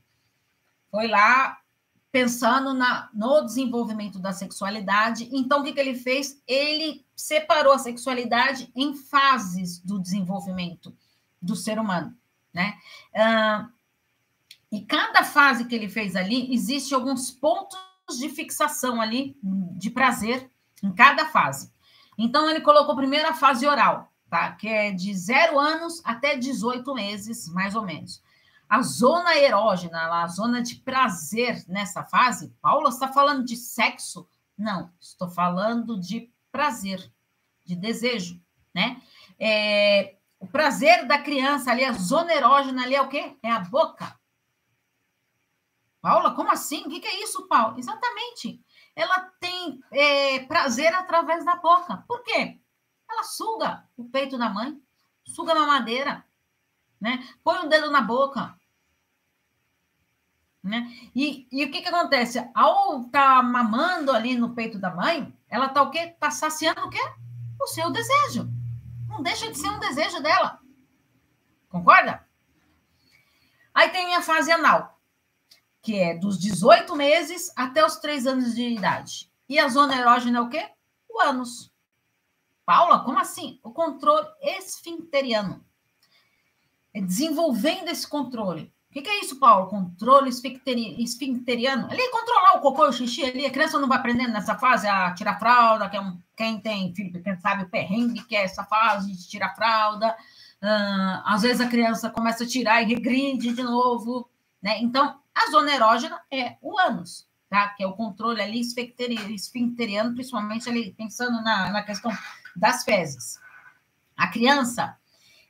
[0.92, 1.58] Foi lá
[2.12, 5.30] pensando na, no desenvolvimento da sexualidade.
[5.32, 6.44] Então, o que, que ele fez?
[6.46, 10.94] Ele separou a sexualidade em fases do desenvolvimento
[11.42, 12.14] do ser humano,
[12.54, 12.78] né?
[13.14, 13.72] Uh,
[14.70, 20.50] e cada fase que ele fez ali, existe alguns pontos de fixação ali, de prazer,
[20.84, 21.74] em cada fase.
[22.18, 24.52] Então, ele colocou primeiro a fase oral, tá?
[24.52, 28.22] Que é de zero anos até 18 meses, mais ou menos.
[28.70, 34.28] A zona erógena, a zona de prazer nessa fase, Paula, está falando de sexo?
[34.58, 37.12] Não, estou falando de prazer,
[37.64, 38.42] de desejo,
[38.74, 39.02] né?
[39.40, 43.38] É, o prazer da criança ali, a zona erógena ali é o quê?
[43.44, 44.18] É a boca.
[46.06, 46.84] Paula, como assim?
[46.86, 47.80] O que é isso, Paula?
[47.80, 48.64] Exatamente.
[48.96, 52.06] Ela tem é, prazer através da boca.
[52.08, 52.62] Por quê?
[53.10, 54.80] Ela suga o peito da mãe,
[55.24, 56.24] suga na madeira,
[57.02, 57.28] né?
[57.44, 58.56] Põe o dedo na boca.
[60.62, 60.88] Né?
[61.16, 62.38] E, e o que, que acontece?
[62.54, 66.02] Ao estar tá mamando ali no peito da mãe, ela está o quê?
[66.02, 67.02] Está saciando o quê?
[67.60, 68.48] O seu desejo.
[69.10, 70.60] Não deixa de ser um desejo dela.
[71.68, 72.24] Concorda?
[73.74, 74.95] Aí tem a fase anal,
[75.86, 79.30] que é dos 18 meses até os 3 anos de idade.
[79.48, 80.68] E a zona erógena é o quê?
[81.08, 81.72] O ânus.
[82.66, 83.60] Paula, como assim?
[83.64, 85.64] O controle esfinteriano.
[86.92, 88.74] É desenvolvendo esse controle.
[88.90, 89.68] O que, que, é isso, Paulo?
[89.68, 91.92] Controle esfincteriano.
[91.92, 93.46] Ali, controlar o cocô e o xixi ali.
[93.46, 96.96] A criança não vai aprendendo nessa fase a tirar fralda, que é um, quem tem
[96.96, 100.16] filho pequeno sabe o perrengue que é essa fase de tirar fralda.
[100.64, 104.28] Uh, às vezes a criança começa a tirar e regride de novo.
[104.64, 104.80] Né?
[104.82, 107.70] Então, a zona erógena é o ânus, tá?
[107.70, 112.12] que é o controle ali esfincteriano, principalmente ali pensando na, na questão
[112.56, 113.40] das fezes.
[114.16, 114.98] A criança,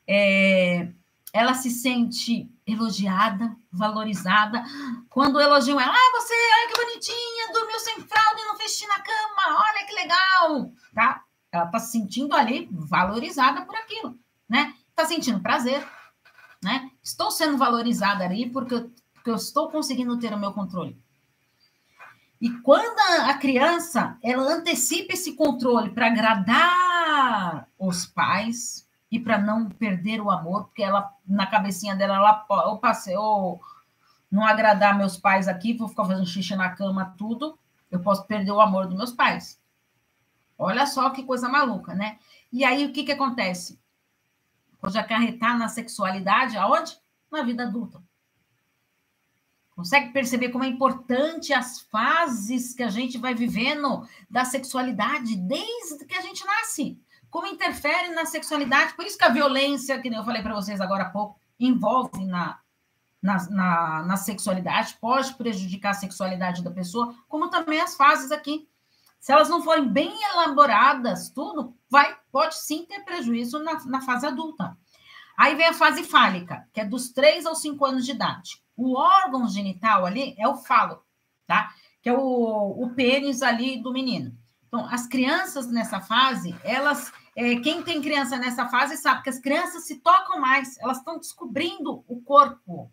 [0.07, 0.87] é,
[1.31, 4.63] ela se sente elogiada, valorizada.
[5.09, 8.87] Quando elogiam ela, ah, você, ai que bonitinha, dormiu sem fralda e não fez xixi
[8.87, 11.23] na cama, olha que legal, tá?
[11.51, 14.17] Ela tá se sentindo ali valorizada por aquilo,
[14.49, 14.73] né?
[14.95, 15.85] Tá sentindo prazer,
[16.63, 16.89] né?
[17.03, 18.89] Estou sendo valorizada ali porque
[19.25, 20.95] porque eu estou conseguindo ter o meu controle.
[22.39, 29.67] E quando a criança ela antecipa esse controle para agradar os pais, e para não
[29.67, 33.59] perder o amor, porque ela, na cabecinha dela, ela, eu passei, ou
[34.29, 37.57] não agradar meus pais aqui, vou ficar fazendo xixi na cama, tudo,
[37.89, 39.59] eu posso perder o amor dos meus pais.
[40.55, 42.19] Olha só que coisa maluca, né?
[42.51, 43.79] E aí, o que que acontece?
[44.79, 46.99] Pode acarretar na sexualidade, aonde?
[47.31, 48.04] Na vida adulta.
[49.75, 56.05] Consegue perceber como é importante as fases que a gente vai vivendo da sexualidade desde
[56.05, 56.97] que a gente nasce?
[57.35, 58.93] como interfere na sexualidade.
[58.93, 62.59] Por isso que a violência, que eu falei para vocês agora há pouco, envolve na,
[63.21, 68.69] na, na, na, sexualidade, pode prejudicar a sexualidade da pessoa, como também as fases aqui.
[69.19, 74.25] Se elas não forem bem elaboradas, tudo, vai, pode sim ter prejuízo na, na fase
[74.25, 74.77] adulta.
[75.37, 78.63] Aí vem a fase fálica, que é dos 3 aos 5 anos de idade.
[78.75, 81.03] O órgão genital ali é o falo,
[81.47, 81.73] tá?
[82.01, 84.37] Que é o, o pênis ali do menino.
[84.67, 89.39] Então, as crianças nessa fase, elas é, quem tem criança nessa fase sabe que as
[89.39, 92.89] crianças se tocam mais, elas estão descobrindo o corpo.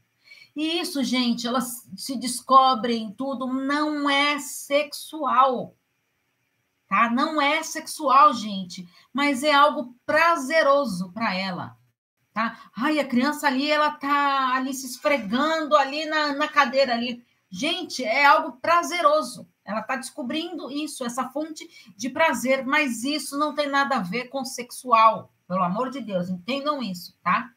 [0.55, 5.77] E isso, gente, elas se descobrem tudo, não é sexual.
[6.89, 7.09] Tá?
[7.09, 11.77] Não é sexual, gente, mas é algo prazeroso para ela.
[12.33, 12.59] Tá?
[12.75, 17.25] Ai, a criança ali, ela tá ali se esfregando ali na, na cadeira ali.
[17.51, 19.47] Gente, é algo prazeroso.
[19.65, 24.25] Ela está descobrindo isso, essa fonte de prazer, mas isso não tem nada a ver
[24.25, 27.51] com sexual, pelo amor de Deus, entendam isso, tá?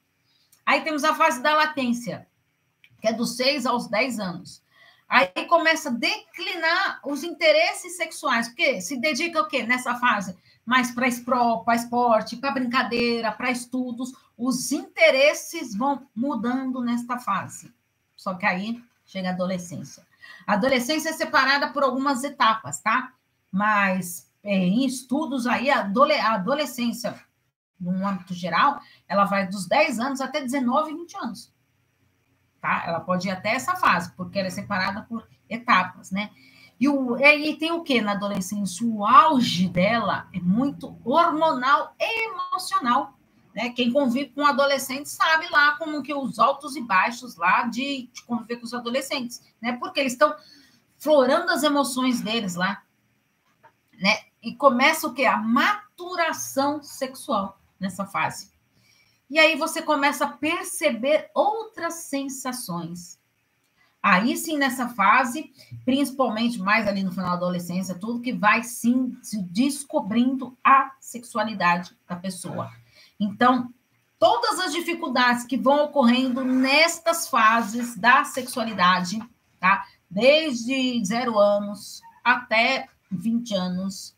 [0.65, 2.27] Aí temos a fase da latência,
[2.99, 4.63] que é dos 6 aos 10 anos.
[5.07, 10.35] Aí começa a declinar os interesses sexuais, porque se dedica o quê nessa fase?
[10.65, 14.11] Mais para esporte, para brincadeira, para estudos.
[14.37, 17.73] Os interesses vão mudando nesta fase.
[18.15, 20.05] Só que aí chega a adolescência.
[20.45, 23.13] A adolescência é separada por algumas etapas, tá?
[23.51, 25.89] Mas é, em estudos aí, a
[26.33, 27.19] adolescência,
[27.79, 31.53] no âmbito geral, ela vai dos 10 anos até 19, 20 anos.
[32.61, 32.83] Tá?
[32.85, 36.31] Ela pode ir até essa fase, porque ela é separada por etapas, né?
[36.79, 38.85] E, o, e tem o que na adolescência?
[38.85, 43.14] O auge dela é muito hormonal e emocional.
[43.55, 43.69] Né?
[43.69, 48.21] Quem convive com adolescentes sabe lá como que os altos e baixos lá de, de
[48.23, 49.77] conviver com os adolescentes, né?
[49.79, 50.35] Porque eles estão
[50.97, 52.83] florando as emoções deles lá,
[53.93, 54.25] né?
[54.43, 55.25] E começa o que?
[55.25, 58.51] A maturação sexual nessa fase.
[59.29, 63.17] E aí você começa a perceber outras sensações.
[64.03, 65.51] Aí sim, nessa fase,
[65.85, 71.97] principalmente mais ali no final da adolescência, tudo que vai sim se descobrindo a sexualidade
[72.07, 72.69] da pessoa.
[73.19, 73.73] Então,
[74.19, 79.19] todas as dificuldades que vão ocorrendo nestas fases da sexualidade,
[79.59, 79.85] tá?
[80.09, 84.15] Desde zero anos até 20 anos,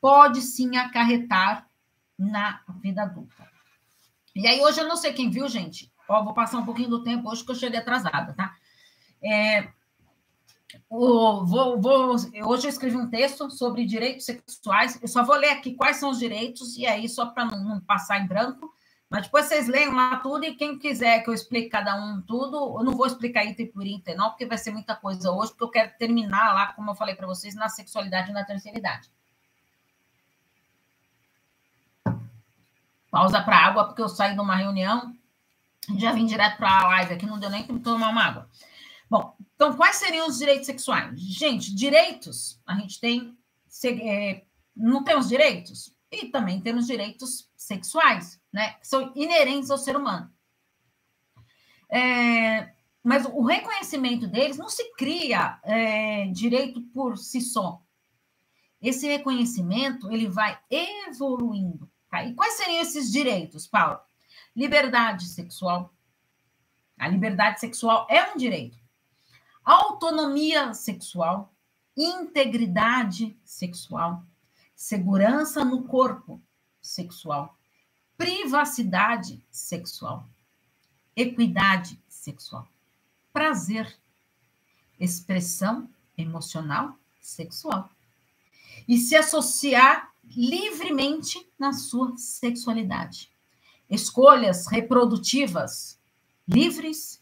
[0.00, 1.66] pode sim acarretar
[2.18, 3.48] na vida adulta.
[4.34, 5.90] E aí, hoje eu não sei quem viu, gente.
[6.08, 8.56] Ó, vou passar um pouquinho do tempo hoje que eu cheguei atrasada, tá?
[9.22, 9.68] É,
[10.88, 15.00] vou, vou, hoje eu escrevi um texto sobre direitos sexuais.
[15.02, 17.80] Eu só vou ler aqui quais são os direitos, e aí, só para não, não,
[17.80, 18.72] passar em branco.
[19.08, 22.78] Mas depois vocês leiam lá tudo, e quem quiser que eu explique cada um tudo,
[22.78, 25.64] eu não vou explicar item por item, não, porque vai ser muita coisa hoje, porque
[25.64, 29.10] eu quero terminar lá, como eu falei para vocês, na sexualidade e na terceira idade.
[33.10, 35.12] Pausa para água, porque eu saí de uma reunião,
[35.98, 38.48] já vim direto para a live aqui, não deu nem para tomar uma água.
[39.60, 41.20] Então quais seriam os direitos sexuais?
[41.20, 43.36] Gente, direitos, a gente tem.
[43.84, 44.42] É,
[44.74, 45.94] não temos direitos?
[46.10, 48.78] E também temos direitos sexuais, né?
[48.80, 50.32] São inerentes ao ser humano.
[51.90, 52.72] É,
[53.04, 57.82] mas o reconhecimento deles não se cria é, direito por si só.
[58.80, 61.86] Esse reconhecimento ele vai evoluindo.
[62.08, 62.24] Tá?
[62.24, 64.00] E quais seriam esses direitos, Paulo?
[64.56, 65.92] Liberdade sexual,
[66.96, 68.79] A liberdade sexual é um direito.
[69.64, 71.52] Autonomia sexual,
[71.96, 74.24] integridade sexual,
[74.74, 76.40] segurança no corpo
[76.80, 77.56] sexual,
[78.16, 80.26] privacidade sexual,
[81.14, 82.66] equidade sexual,
[83.32, 83.94] prazer,
[84.98, 87.90] expressão emocional sexual
[88.88, 93.30] e se associar livremente na sua sexualidade.
[93.88, 95.98] Escolhas reprodutivas
[96.46, 97.19] livres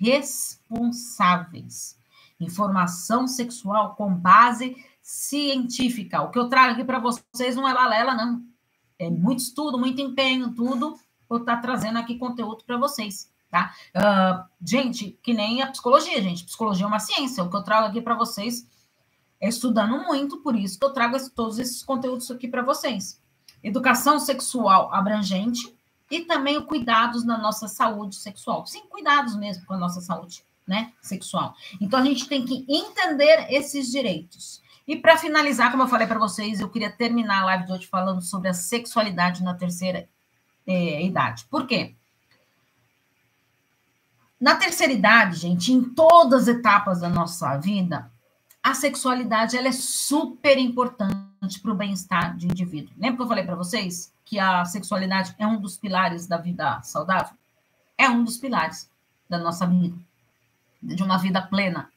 [0.00, 1.98] responsáveis.
[2.40, 6.22] Informação sexual com base científica.
[6.22, 8.42] O que eu trago aqui para vocês não é balela, não.
[8.98, 10.98] É muito estudo, muito empenho, tudo.
[11.28, 13.74] Eu estar tá trazendo aqui conteúdo para vocês, tá?
[13.94, 16.44] Uh, gente, que nem a psicologia, gente.
[16.44, 17.44] Psicologia é uma ciência.
[17.44, 18.66] O que eu trago aqui para vocês
[19.40, 23.22] é estudando muito, por isso que eu trago todos esses conteúdos aqui para vocês.
[23.62, 25.74] Educação sexual abrangente
[26.10, 28.66] e também o cuidados na nossa saúde sexual.
[28.66, 31.54] Sim, cuidados mesmo com a nossa saúde né, sexual.
[31.80, 34.60] Então a gente tem que entender esses direitos.
[34.86, 37.86] E para finalizar, como eu falei para vocês, eu queria terminar a live de hoje
[37.86, 40.08] falando sobre a sexualidade na terceira
[40.66, 41.44] é, idade.
[41.48, 41.94] Por quê?
[44.40, 48.10] Na terceira idade, gente, em todas as etapas da nossa vida,
[48.62, 51.29] a sexualidade ela é super importante
[51.62, 52.92] para o bem-estar de indivíduo.
[52.96, 56.82] Lembra que eu falei para vocês que a sexualidade é um dos pilares da vida
[56.82, 57.34] saudável?
[57.96, 58.90] É um dos pilares
[59.28, 59.96] da nossa vida,
[60.82, 61.90] de uma vida plena.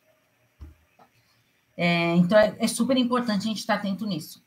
[1.75, 4.41] É, então, é, é, super importante a gente estar atento nisso.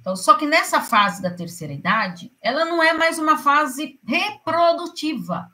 [0.00, 5.50] Então, só que nessa fase da terceira idade, ela não é mais uma fase reprodutiva,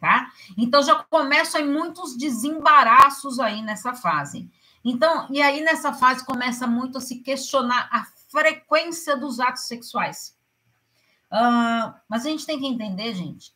[0.00, 0.30] tá?
[0.58, 4.50] Então, já começam aí muitos desembaraços aí nessa fase.
[4.84, 10.36] Então, e aí nessa fase começa muito a se questionar a frequência dos atos sexuais.
[11.30, 13.52] Uh, mas a gente tem que entender, gente,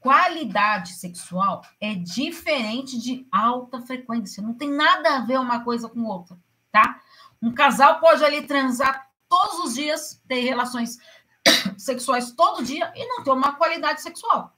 [0.00, 4.42] qualidade sexual é diferente de alta frequência.
[4.42, 6.36] Não tem nada a ver uma coisa com outra,
[6.70, 7.00] tá?
[7.40, 10.98] Um casal pode ali transar todos os dias, ter relações
[11.78, 14.54] sexuais todo dia e não ter uma qualidade sexual.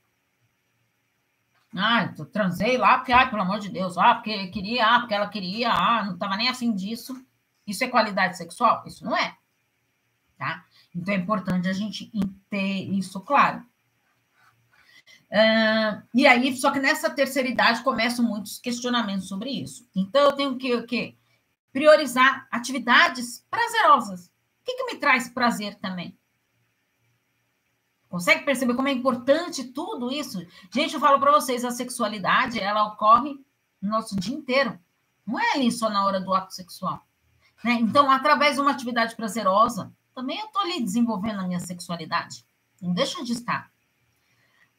[1.76, 5.28] Ah, transei lá porque, ai, pelo amor de Deus, ah, porque queria, ah, porque ela
[5.28, 7.14] queria, ah, não estava nem afim disso.
[7.66, 8.82] Isso é qualidade sexual?
[8.86, 9.36] Isso não é.
[10.38, 10.64] Tá?
[10.94, 12.10] Então é importante a gente
[12.48, 13.64] ter isso claro.
[15.30, 19.88] Uh, e aí, só que nessa terceira idade começam muitos questionamentos sobre isso.
[19.94, 21.18] Então, eu tenho que, que
[21.72, 24.26] priorizar atividades prazerosas.
[24.26, 24.30] O
[24.64, 26.16] que, que me traz prazer também?
[28.16, 30.38] Consegue perceber como é importante tudo isso?
[30.72, 33.38] Gente, eu falo para vocês, a sexualidade, ela ocorre
[33.78, 34.80] no nosso dia inteiro.
[35.26, 37.06] Não é ali só na hora do ato sexual.
[37.62, 37.74] Né?
[37.74, 42.46] Então, através de uma atividade prazerosa, também eu estou ali desenvolvendo a minha sexualidade.
[42.80, 43.70] Não deixa de estar.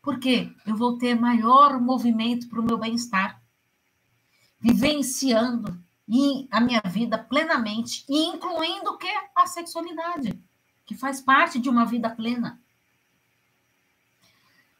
[0.01, 3.39] Porque eu vou ter maior movimento para o meu bem-estar,
[4.59, 5.79] vivenciando
[6.49, 9.13] a minha vida plenamente, e incluindo o que?
[9.35, 10.41] A sexualidade,
[10.87, 12.59] que faz parte de uma vida plena.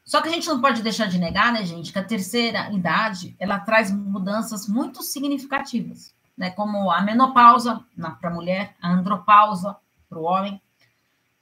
[0.08, 3.36] Só que a gente não pode deixar de negar, né, gente, que a terceira idade
[3.38, 7.84] ela traz mudanças muito significativas, né, como a menopausa
[8.18, 9.76] para a mulher, a andropausa
[10.08, 10.58] para o homem,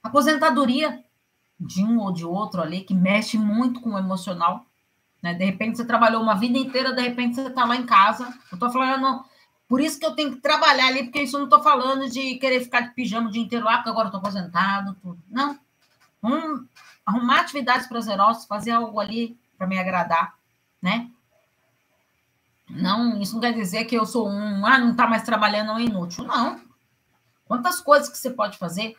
[0.03, 1.01] a aposentadoria
[1.57, 4.65] de um ou de outro ali, que mexe muito com o emocional.
[5.23, 5.33] Né?
[5.33, 8.25] De repente você trabalhou uma vida inteira, de repente você está lá em casa.
[8.51, 9.23] Eu estou falando,
[9.69, 12.35] por isso que eu tenho que trabalhar ali, porque isso eu não estou falando de
[12.35, 15.23] querer ficar de pijama o dia inteiro lá, porque agora estou aposentado, tudo.
[15.29, 15.57] Não.
[16.21, 16.67] Um,
[17.07, 20.37] arrumar atividades prazerosas, fazer algo ali para me agradar,
[20.81, 21.09] né?
[22.69, 25.83] Não, isso não quer dizer que eu sou um, ah, não está mais trabalhando, é
[25.83, 26.25] inútil.
[26.25, 26.61] Não.
[27.45, 28.97] Quantas coisas que você pode fazer?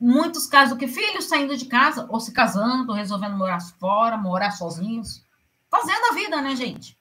[0.00, 5.22] Muitos casos que filhos saindo de casa, ou se casando, resolvendo morar fora, morar sozinhos,
[5.70, 6.98] fazendo a vida, né, gente?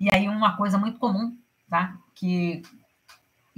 [0.00, 1.96] E aí, uma coisa muito comum, tá?
[2.16, 2.62] Que,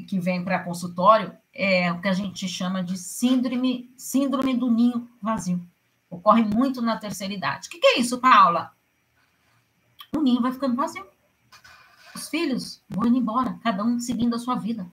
[0.06, 5.08] que vem para consultório é o que a gente chama de síndrome, síndrome do ninho
[5.20, 5.64] vazio.
[6.10, 7.68] Ocorre muito na terceira idade.
[7.68, 8.72] O que, que é isso, Paula?
[10.14, 11.06] O ninho vai ficando vazio.
[12.14, 14.86] Os filhos vão indo embora, cada um seguindo a sua vida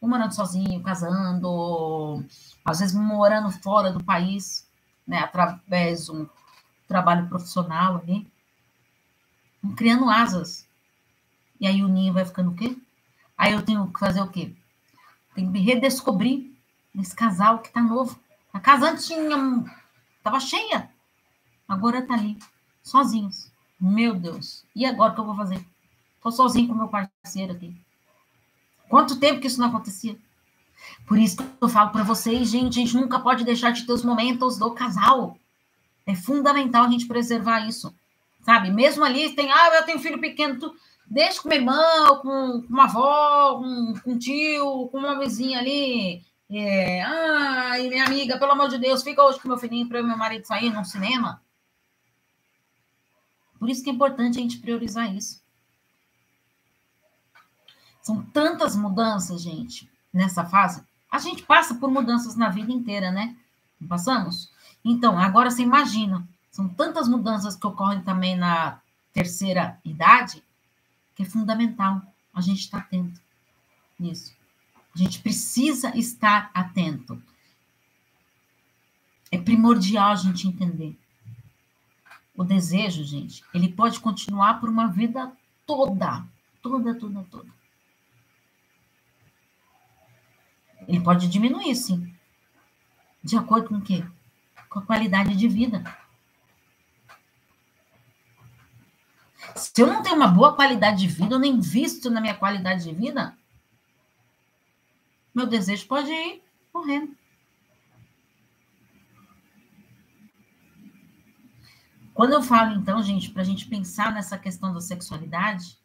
[0.00, 2.24] um morando sozinho, casando,
[2.64, 4.66] às vezes morando fora do país,
[5.06, 6.28] né, através de um
[6.86, 8.30] trabalho profissional ali,
[9.76, 10.66] criando asas.
[11.60, 12.76] E aí o ninho vai ficando o quê?
[13.36, 14.54] Aí eu tenho que fazer o quê?
[15.36, 16.50] Tenho que redescobrir
[16.98, 18.18] esse casal que tá novo.
[18.54, 19.64] A casa antes tinha,
[20.22, 20.88] tava cheia,
[21.68, 22.38] agora tá ali,
[22.82, 23.52] sozinhos.
[23.78, 25.62] Meu Deus, e agora o que eu vou fazer?
[26.22, 27.76] Tô sozinho com meu parceiro aqui.
[28.88, 30.18] Quanto tempo que isso não acontecia?
[31.06, 33.92] Por isso que eu falo para vocês, gente, a gente nunca pode deixar de ter
[33.92, 35.36] os momentos do casal.
[36.06, 37.94] É fundamental a gente preservar isso,
[38.40, 38.70] sabe?
[38.70, 40.74] Mesmo ali, tem, ah, eu tenho filho pequeno, tu,
[41.06, 45.58] deixa com meu irmão, com, com uma avó, com, com um tio, com uma vizinha
[45.58, 46.24] ali.
[46.48, 50.16] É, ai, minha amiga, pelo amor de Deus, fica hoje com meu filhinho para meu
[50.16, 51.42] marido sair no cinema.
[53.58, 55.42] Por isso que é importante a gente priorizar isso.
[58.02, 60.84] São tantas mudanças, gente, nessa fase.
[61.10, 63.34] A gente passa por mudanças na vida inteira, né?
[63.80, 64.52] Não passamos?
[64.84, 68.80] Então, agora você imagina, são tantas mudanças que ocorrem também na
[69.12, 70.42] terceira idade,
[71.16, 72.02] que é fundamental
[72.32, 73.20] a gente estar atento
[73.98, 74.36] nisso.
[74.94, 77.20] A gente precisa estar atento.
[79.32, 80.96] É primordial a gente entender.
[82.34, 85.32] O desejo, gente, ele pode continuar por uma vida
[85.66, 86.24] toda,
[86.62, 87.50] toda, toda, toda.
[90.86, 92.14] Ele pode diminuir, sim.
[93.24, 94.04] De acordo com o quê?
[94.68, 95.82] Com a qualidade de vida.
[99.54, 102.84] Se eu não tenho uma boa qualidade de vida, eu nem visto na minha qualidade
[102.84, 103.36] de vida,
[105.34, 106.42] meu desejo pode ir
[106.72, 107.14] morrendo.
[112.14, 115.78] Quando eu falo, então, gente, para a gente pensar nessa questão da sexualidade,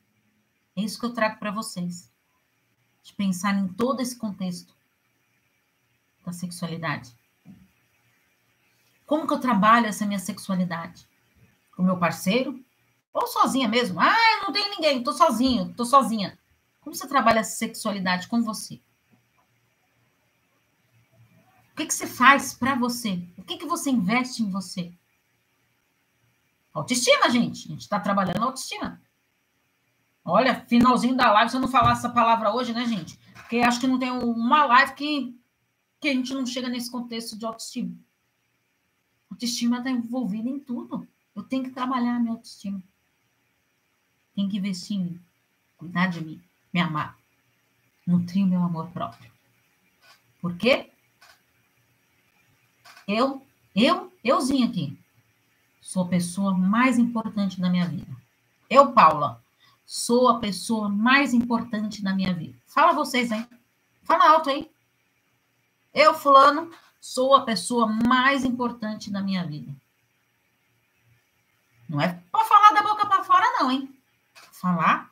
[0.78, 2.10] é isso que eu trago para vocês.
[3.04, 4.74] De pensar em todo esse contexto
[6.26, 7.14] da sexualidade.
[9.06, 11.06] Como que eu trabalho essa minha sexualidade?
[11.76, 12.64] Com meu parceiro?
[13.14, 14.00] Ou sozinha mesmo?
[14.00, 16.38] Ah, eu não tenho ninguém, estou sozinho, estou sozinha.
[16.80, 18.82] Como você trabalha essa sexualidade com você?
[21.72, 23.24] O que, que você faz para você?
[23.38, 24.92] O que, que você investe em você?
[26.74, 27.68] Autoestima, gente.
[27.68, 29.02] A gente está trabalhando autoestima.
[30.24, 33.18] Olha, finalzinho da live, se eu não falar essa palavra hoje, né, gente?
[33.34, 35.38] Porque acho que não tem uma live que,
[36.00, 37.96] que a gente não chega nesse contexto de autoestima.
[39.30, 41.08] Autoestima está envolvida em tudo.
[41.36, 42.82] Eu tenho que trabalhar a minha autoestima.
[44.42, 45.22] Tenho que investir em mim,
[45.78, 46.42] cuidar de mim,
[46.74, 47.16] me amar,
[48.08, 49.32] nutrir o meu amor próprio.
[50.42, 50.90] Por quê?
[53.08, 54.98] Eu, eu, euzinho aqui,
[55.80, 58.12] sou a pessoa mais importante da minha vida.
[58.68, 59.44] Eu, Paula,
[59.86, 62.58] sou a pessoa mais importante da minha vida.
[62.66, 63.48] Fala vocês aí.
[64.02, 64.72] Fala alto aí.
[65.94, 69.72] Eu, fulano, sou a pessoa mais importante da minha vida.
[71.88, 74.01] Não é para falar da boca para fora, não, hein?
[74.62, 75.10] Falar,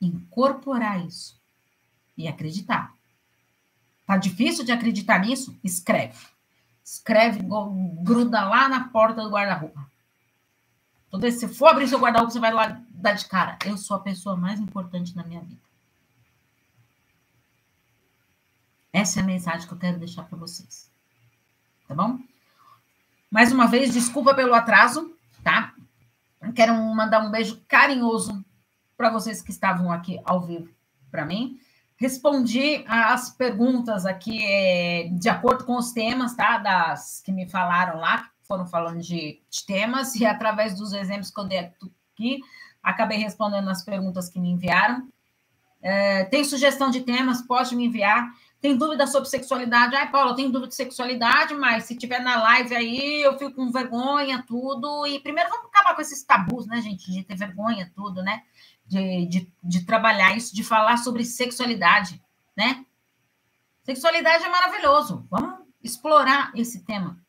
[0.00, 1.40] incorporar isso
[2.16, 2.92] e acreditar.
[4.04, 5.56] Tá difícil de acreditar nisso?
[5.62, 6.26] Escreve.
[6.84, 7.40] Escreve,
[8.02, 9.88] gruda lá na porta do guarda-roupa.
[11.20, 13.56] Vez que você for abrir seu guarda-roupa, você vai lá dar de cara.
[13.64, 15.60] Eu sou a pessoa mais importante na minha vida.
[18.92, 20.90] Essa é a mensagem que eu quero deixar para vocês.
[21.86, 22.18] Tá bom?
[23.30, 25.74] Mais uma vez, desculpa pelo atraso, tá?
[26.56, 28.44] Quero mandar um beijo carinhoso
[28.98, 30.68] para vocês que estavam aqui ao vivo
[31.08, 31.56] para mim.
[31.96, 36.58] Respondi as perguntas aqui é, de acordo com os temas, tá?
[36.58, 41.30] Das que me falaram lá, que foram falando de, de temas, e através dos exemplos
[41.30, 42.40] que eu dei aqui,
[42.82, 45.08] acabei respondendo as perguntas que me enviaram.
[45.80, 48.30] É, tem sugestão de temas, pode me enviar.
[48.60, 49.94] Tem dúvida sobre sexualidade?
[49.94, 53.52] Ai, Paula, eu tenho dúvida de sexualidade, mas se tiver na live aí, eu fico
[53.52, 55.06] com vergonha, tudo.
[55.06, 57.10] E primeiro vamos acabar com esses tabus, né, gente?
[57.10, 58.42] De ter vergonha, tudo, né?
[58.88, 62.20] De, de, de trabalhar isso, de falar sobre sexualidade,
[62.56, 62.84] né?
[63.82, 65.26] Sexualidade é maravilhoso.
[65.30, 67.22] Vamos explorar esse tema,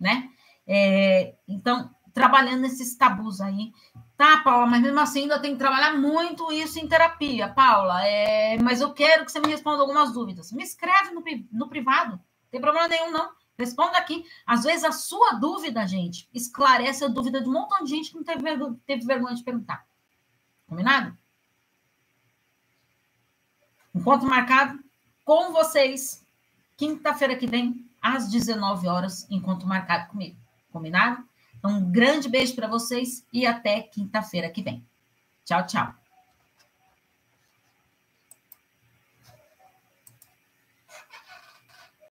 [0.00, 0.28] né?
[0.66, 3.72] É, então, trabalhando esses tabus aí.
[4.16, 8.04] Tá, Paula, mas mesmo assim ainda tem que trabalhar muito isso em terapia, Paula.
[8.04, 10.50] É, mas eu quero que você me responda algumas dúvidas.
[10.52, 11.22] Me escreve no,
[11.52, 13.30] no privado, não tem problema nenhum, não.
[13.58, 14.24] Responda aqui.
[14.46, 18.16] Às vezes a sua dúvida, gente, esclarece a dúvida de um montão de gente que
[18.16, 18.42] não teve,
[18.86, 19.87] teve vergonha de perguntar.
[20.68, 21.16] Combinado?
[23.94, 24.78] Encontro marcado
[25.24, 26.24] com vocês,
[26.76, 30.36] quinta-feira que vem, às 19 horas, encontro marcado comigo.
[30.70, 31.26] Combinado?
[31.58, 34.86] Então, um grande beijo para vocês e até quinta-feira que vem.
[35.44, 35.94] Tchau, tchau.